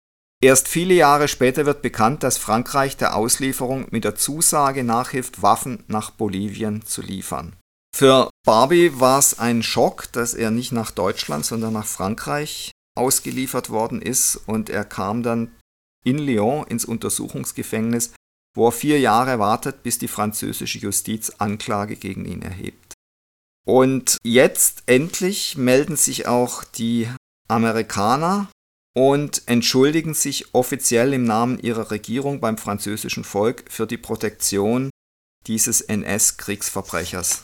Erst 0.46 0.68
viele 0.68 0.94
Jahre 0.94 1.28
später 1.28 1.66
wird 1.66 1.82
bekannt, 1.82 2.22
dass 2.22 2.38
Frankreich 2.38 2.98
der 2.98 3.16
Auslieferung 3.16 3.88
mit 3.90 4.04
der 4.04 4.14
Zusage 4.14 4.84
nachhilft, 4.84 5.42
Waffen 5.42 5.84
nach 5.88 6.12
Bolivien 6.12 6.86
zu 6.86 7.02
liefern. 7.02 7.56
Für 7.98 8.30
Barbie 8.46 9.00
war 9.00 9.18
es 9.18 9.40
ein 9.40 9.64
Schock, 9.64 10.12
dass 10.12 10.36
er 10.36 10.52
nicht 10.52 10.72
nach 10.72 10.92
Deutschland, 10.92 11.48
sondern 11.48 11.74
nach 11.74 11.88
Frankreich 11.88 12.70
ausgeliefert 12.96 13.72
worden 13.72 14.04
ist 14.04 14.36
und 14.36 14.70
er 14.70 14.86
kam 14.86 15.24
dann 15.24 15.50
in 16.04 16.20
Lyon 16.20 16.68
ins 16.68 16.86
Untersuchungsgefängnis, 16.86 18.14
wo 18.56 18.68
er 18.68 18.72
vier 18.72 19.00
Jahre 19.00 19.40
wartet, 19.40 19.82
bis 19.82 19.98
die 19.98 20.08
französische 20.08 20.78
Justiz 20.78 21.32
Anklage 21.40 21.96
gegen 21.96 22.26
ihn 22.26 22.44
erhebt. 22.44 22.94
Und 23.66 24.18
jetzt 24.24 24.84
endlich 24.86 25.58
melden 25.58 25.96
sich 25.96 26.28
auch 26.28 26.64
die 26.64 27.10
Amerikaner 27.48 28.48
und 28.98 29.44
entschuldigen 29.46 30.14
sich 30.14 30.54
offiziell 30.54 31.14
im 31.14 31.26
Namen 31.26 31.60
ihrer 31.60 31.92
Regierung 31.92 32.40
beim 32.40 32.58
französischen 32.58 33.24
Volk 33.24 33.66
für 33.70 33.86
die 33.86 33.98
Protektion 33.98 34.90
dieses 35.48 35.82
NS-Kriegsverbrechers. 35.82 37.44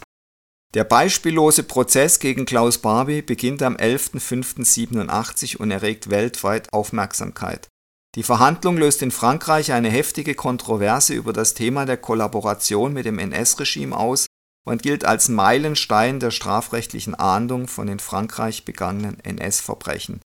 Der 0.74 0.86
beispiellose 0.86 1.64
Prozess 1.64 2.20
gegen 2.20 2.46
Klaus 2.46 2.78
Barbie 2.78 3.22
beginnt 3.22 3.62
am 3.62 3.76
11.05.87 3.76 5.58
und 5.58 5.70
erregt 5.70 6.10
weltweit 6.10 6.72
Aufmerksamkeit. 6.72 7.68
Die 8.16 8.24
Verhandlung 8.24 8.78
löst 8.78 9.02
in 9.02 9.12
Frankreich 9.12 9.74
eine 9.74 9.90
heftige 9.90 10.36
Kontroverse 10.36 11.14
über 11.14 11.34
das 11.34 11.54
Thema 11.54 11.86
der 11.86 11.98
Kollaboration 11.98 12.94
mit 12.94 13.06
dem 13.06 13.20
NS-Regime 13.20 13.96
aus 13.96 14.28
und 14.66 14.84
gilt 14.84 15.04
als 15.04 15.28
Meilenstein 15.28 16.22
der 16.22 16.32
strafrechtlichen 16.32 17.16
Ahndung 17.16 17.68
von 17.68 17.90
in 17.90 18.00
Frankreich 18.00 18.64
begangenen 18.64 19.20
NS-Verbrechen. 19.20 20.22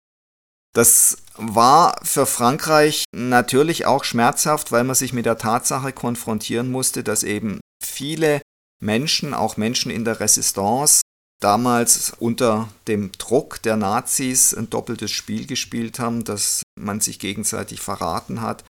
Das 0.74 1.18
war 1.36 2.00
für 2.04 2.26
Frankreich 2.26 3.06
natürlich 3.16 3.86
auch 3.86 4.04
schmerzhaft, 4.04 4.72
weil 4.72 4.84
man 4.84 4.96
sich 4.96 5.14
mit 5.14 5.26
der 5.26 5.38
Tatsache 5.38 5.94
konfrontieren 5.94 6.72
musste, 6.72 7.04
dass 7.04 7.24
eben 7.24 7.60
viele 7.84 8.42
Menschen, 8.82 9.34
auch 9.34 9.56
Menschen 9.56 9.92
in 9.92 10.04
der 10.04 10.20
Resistance, 10.20 11.02
damals 11.40 12.14
unter 12.20 12.70
dem 12.88 13.12
Druck 13.14 13.62
der 13.62 13.78
Nazis 13.78 14.54
ein 14.54 14.70
doppeltes 14.70 15.12
Spiel 15.12 15.46
gespielt 15.46 16.00
haben, 16.00 16.24
dass 16.24 16.64
man 16.80 17.02
sich 17.02 17.20
gegenseitig 17.20 17.82
verraten 17.82 18.42
hat 18.42 18.64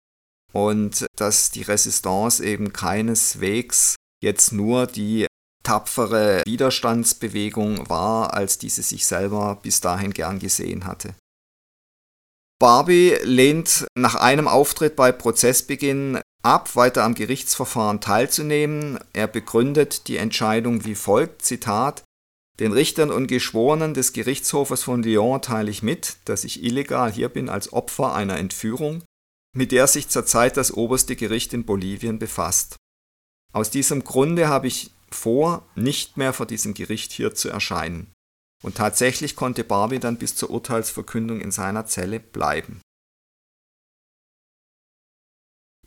und 0.54 1.06
dass 1.16 1.52
die 1.52 1.64
Resistance 1.64 2.44
eben 2.44 2.74
keineswegs 2.74 3.96
jetzt 4.24 4.54
nur 4.54 4.88
die 4.88 5.28
tapfere 5.64 6.42
Widerstandsbewegung 6.46 7.90
war, 7.90 8.34
als 8.34 8.58
diese 8.58 8.82
sich 8.82 9.06
selber 9.06 9.60
bis 9.62 9.82
dahin 9.82 10.12
gern 10.12 10.40
gesehen 10.40 10.86
hatte. 10.86 11.14
Barbie 12.62 13.16
lehnt 13.24 13.88
nach 13.96 14.14
einem 14.14 14.48
Auftritt 14.48 14.96
bei 14.96 15.12
Prozessbeginn 15.12 16.20
ab, 16.44 16.76
weiter 16.76 17.04
am 17.04 17.16
Gerichtsverfahren 17.16 18.02
teilzunehmen. 18.02 19.00
Er 19.14 19.26
begründet 19.26 20.08
die 20.08 20.18
Entscheidung 20.18 20.86
wie 20.86 20.94
folgt, 20.94 21.42
Zitat, 21.42 22.04
den 22.60 22.72
Richtern 22.72 23.10
und 23.10 23.26
Geschworenen 23.26 23.96
des 23.96 24.14
Gerichtshofes 24.14 24.84
von 24.84 25.02
Lyon 25.02 25.42
teile 25.42 25.72
ich 25.72 25.82
mit, 25.82 26.18
dass 26.26 26.44
ich 26.44 26.64
illegal 26.64 27.12
hier 27.12 27.30
bin 27.30 27.50
als 27.50 27.74
Opfer 27.74 28.14
einer 28.14 28.38
Entführung, 28.38 29.02
mit 29.58 29.72
der 29.72 29.88
sich 29.88 30.10
zurzeit 30.10 30.56
das 30.56 30.72
oberste 30.72 31.16
Gericht 31.16 31.54
in 31.54 31.66
Bolivien 31.66 32.20
befasst. 32.20 32.76
Aus 33.54 33.72
diesem 33.72 34.04
Grunde 34.04 34.50
habe 34.50 34.68
ich 34.68 34.92
vor, 35.10 35.68
nicht 35.74 36.16
mehr 36.16 36.32
vor 36.32 36.46
diesem 36.46 36.76
Gericht 36.76 37.12
hier 37.12 37.34
zu 37.34 37.50
erscheinen. 37.50 38.14
Und 38.62 38.78
tatsächlich 38.78 39.36
konnte 39.36 39.64
Barbie 39.64 40.00
dann 40.00 40.18
bis 40.18 40.36
zur 40.36 40.52
Urteilsverkündung 40.52 41.42
in 41.42 41.52
seiner 41.52 41.86
Zelle 41.86 42.20
bleiben. 42.20 42.82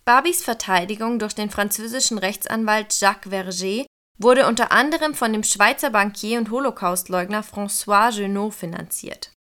Barbies 0.04 0.42
Verteidigung 0.42 1.18
durch 1.18 1.34
den 1.34 1.48
französischen 1.50 2.18
Rechtsanwalt 2.18 3.00
Jacques 3.00 3.30
Verger 3.30 3.86
wurde 4.18 4.46
unter 4.46 4.70
anderem 4.70 5.14
von 5.14 5.32
dem 5.32 5.42
Schweizer 5.42 5.90
Bankier 5.90 6.38
und 6.38 6.50
Holocaustleugner 6.50 7.42
François 7.42 8.10
Junot 8.10 8.54
finanziert. 8.54 9.32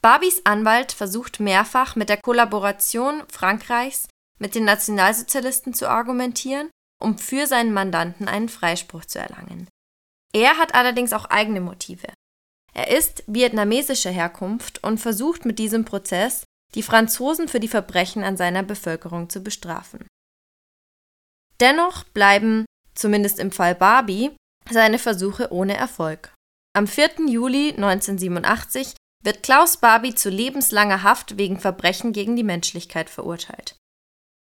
Barbies 0.00 0.42
Anwalt 0.44 0.92
versucht 0.92 1.40
mehrfach 1.40 1.96
mit 1.96 2.08
der 2.08 2.18
Kollaboration 2.18 3.24
Frankreichs 3.28 4.08
mit 4.38 4.54
den 4.54 4.64
Nationalsozialisten 4.64 5.74
zu 5.74 5.88
argumentieren, 5.88 6.70
um 7.00 7.18
für 7.18 7.46
seinen 7.46 7.72
Mandanten 7.72 8.28
einen 8.28 8.48
Freispruch 8.48 9.04
zu 9.04 9.18
erlangen. 9.18 9.68
Er 10.32 10.58
hat 10.58 10.74
allerdings 10.74 11.12
auch 11.12 11.24
eigene 11.24 11.60
Motive. 11.60 12.06
Er 12.78 12.96
ist 12.96 13.24
vietnamesischer 13.26 14.12
Herkunft 14.12 14.84
und 14.84 14.98
versucht 14.98 15.44
mit 15.44 15.58
diesem 15.58 15.84
Prozess 15.84 16.44
die 16.76 16.84
Franzosen 16.84 17.48
für 17.48 17.58
die 17.58 17.66
Verbrechen 17.66 18.22
an 18.22 18.36
seiner 18.36 18.62
Bevölkerung 18.62 19.28
zu 19.28 19.40
bestrafen. 19.40 20.06
Dennoch 21.58 22.04
bleiben, 22.04 22.66
zumindest 22.94 23.40
im 23.40 23.50
Fall 23.50 23.74
Barbie, 23.74 24.30
seine 24.70 25.00
Versuche 25.00 25.52
ohne 25.52 25.76
Erfolg. 25.76 26.32
Am 26.72 26.86
4. 26.86 27.26
Juli 27.26 27.70
1987 27.70 28.94
wird 29.24 29.42
Klaus 29.42 29.78
Barbie 29.78 30.14
zu 30.14 30.30
lebenslanger 30.30 31.02
Haft 31.02 31.36
wegen 31.36 31.58
Verbrechen 31.58 32.12
gegen 32.12 32.36
die 32.36 32.44
Menschlichkeit 32.44 33.10
verurteilt. 33.10 33.74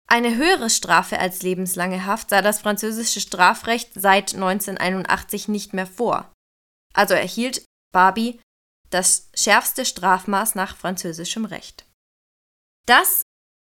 Eine 0.09 0.35
höhere 0.35 0.69
Strafe 0.69 1.19
als 1.19 1.41
lebenslange 1.41 2.05
Haft 2.05 2.31
sah 2.31 2.41
das 2.41 2.59
französische 2.59 3.21
Strafrecht 3.21 3.91
seit 3.95 4.33
1981 4.33 5.47
nicht 5.47 5.73
mehr 5.73 5.87
vor. 5.87 6.33
Also 6.93 7.13
erhielt 7.13 7.63
Barbie 7.95 8.41
das 8.89 9.29
schärfste 9.33 9.85
Strafmaß 9.85 10.55
nach 10.55 10.75
französischem 10.75 11.45
Recht. 11.45 11.85
Das 12.85 13.21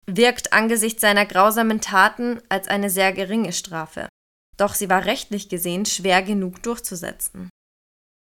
wirkt 0.08 0.54
angesichts 0.54 1.02
seiner 1.02 1.26
grausamen 1.26 1.82
Taten 1.82 2.42
als 2.48 2.70
eine 2.70 2.90
sehr 2.90 3.12
geringe 3.12 3.52
Strafe. 3.52 4.08
Doch 4.56 4.74
sie 4.74 4.90
war 4.90 5.04
rechtlich 5.04 5.50
gesehen 5.50 5.86
schwer 5.86 6.24
genug 6.24 6.64
durchzusetzen. 6.64 7.50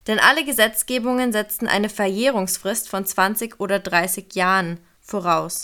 Denn 0.05 0.19
alle 0.19 0.43
Gesetzgebungen 0.43 1.31
setzten 1.31 1.69
eine 1.69 1.87
Verjährungsfrist 1.87 2.89
von 2.89 3.05
20 3.05 3.61
oder 3.61 3.79
30 3.79 4.35
Jahren 4.35 4.81
voraus. 4.99 5.63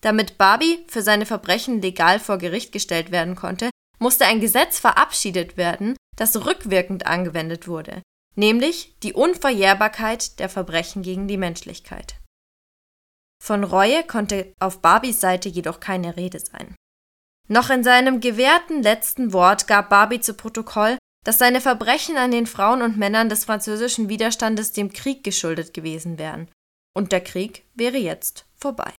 Damit 0.00 0.38
Barbie 0.38 0.84
für 0.88 1.02
seine 1.02 1.24
Verbrechen 1.24 1.80
legal 1.80 2.18
vor 2.18 2.38
Gericht 2.38 2.72
gestellt 2.72 3.12
werden 3.12 3.36
konnte, 3.36 3.70
musste 4.00 4.26
ein 4.26 4.40
Gesetz 4.40 4.80
verabschiedet 4.80 5.56
werden, 5.56 5.96
das 6.16 6.44
rückwirkend 6.44 7.06
angewendet 7.06 7.68
wurde, 7.68 8.02
nämlich 8.34 8.98
die 9.02 9.12
Unverjährbarkeit 9.12 10.38
der 10.38 10.48
Verbrechen 10.48 11.02
gegen 11.02 11.28
die 11.28 11.36
Menschlichkeit. 11.36 12.16
Von 13.42 13.64
Reue 13.64 14.04
konnte 14.04 14.54
auf 14.60 14.80
Barbies 14.80 15.20
Seite 15.20 15.48
jedoch 15.48 15.80
keine 15.80 16.16
Rede 16.16 16.38
sein. 16.38 16.76
Noch 17.48 17.70
in 17.70 17.82
seinem 17.82 18.20
gewährten 18.20 18.82
letzten 18.82 19.32
Wort 19.32 19.66
gab 19.66 19.90
Barbie 19.90 20.20
zu 20.20 20.34
Protokoll, 20.34 20.96
dass 21.24 21.38
seine 21.38 21.60
Verbrechen 21.60 22.16
an 22.16 22.30
den 22.30 22.46
Frauen 22.46 22.82
und 22.82 22.96
Männern 22.96 23.28
des 23.28 23.44
französischen 23.44 24.08
Widerstandes 24.08 24.72
dem 24.72 24.92
Krieg 24.92 25.24
geschuldet 25.24 25.74
gewesen 25.74 26.18
wären. 26.18 26.48
Und 26.94 27.12
der 27.12 27.20
Krieg 27.20 27.64
wäre 27.74 27.96
jetzt 27.96 28.46
vorbei. 28.56 28.92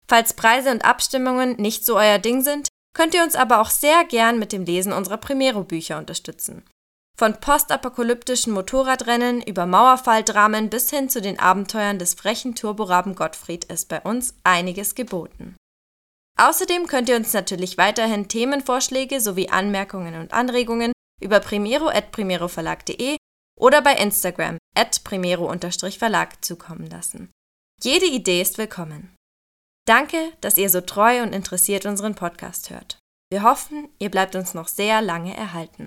Falls 0.09 0.35
Preise 0.35 0.71
und 0.71 0.85
Abstimmungen 0.85 1.57
nicht 1.57 1.85
so 1.85 1.97
euer 1.97 2.19
Ding 2.19 2.43
sind, 2.43 2.69
könnt 2.95 3.15
ihr 3.15 3.23
uns 3.23 3.35
aber 3.35 3.61
auch 3.61 3.71
sehr 3.71 4.05
gern 4.05 4.39
mit 4.39 4.53
dem 4.53 4.65
Lesen 4.65 4.93
unserer 4.93 5.19
Primero-Bücher 5.19 5.99
unterstützen. 5.99 6.65
Von 7.19 7.41
postapokalyptischen 7.41 8.53
Motorradrennen 8.53 9.41
über 9.41 9.65
Mauerfalldramen 9.65 10.69
bis 10.69 10.91
hin 10.91 11.09
zu 11.09 11.23
den 11.23 11.39
Abenteuern 11.39 11.99
des 11.99 12.13
frechen 12.13 12.55
Turboraben 12.55 13.15
Gottfried 13.15 13.65
ist 13.65 13.89
bei 13.89 14.03
uns 14.03 14.35
einiges 14.45 14.95
geboten. 14.95 15.57
Außerdem 16.39 16.87
könnt 16.87 17.09
ihr 17.09 17.17
uns 17.17 17.33
natürlich 17.33 17.79
weiterhin 17.79 18.29
Themenvorschläge 18.29 19.23
sowie 19.23 19.49
Anmerkungen 19.49 20.21
und 20.21 20.35
Anregungen 20.35 20.93
über 21.23 21.41
primero.primeroverlag.de 21.41 23.17
oder 23.59 23.81
bei 23.81 23.95
Instagram 23.95 24.59
at 24.77 25.03
primero-verlag 25.03 26.45
zukommen 26.45 26.91
lassen. 26.91 27.31
Jede 27.83 28.05
Idee 28.05 28.43
ist 28.43 28.59
willkommen. 28.59 29.15
Danke, 29.87 30.33
dass 30.43 30.59
ihr 30.59 30.69
so 30.69 30.83
treu 30.83 31.23
und 31.23 31.33
interessiert 31.33 31.87
unseren 31.87 32.15
Podcast 32.15 32.69
hört. 32.69 32.99
Wir 33.31 33.43
hoffen, 33.43 33.89
ihr 33.99 34.11
bleibt 34.11 34.37
uns 34.37 34.53
noch 34.53 34.69
sehr 34.69 35.01
lange 35.01 35.35
erhalten. 35.35 35.85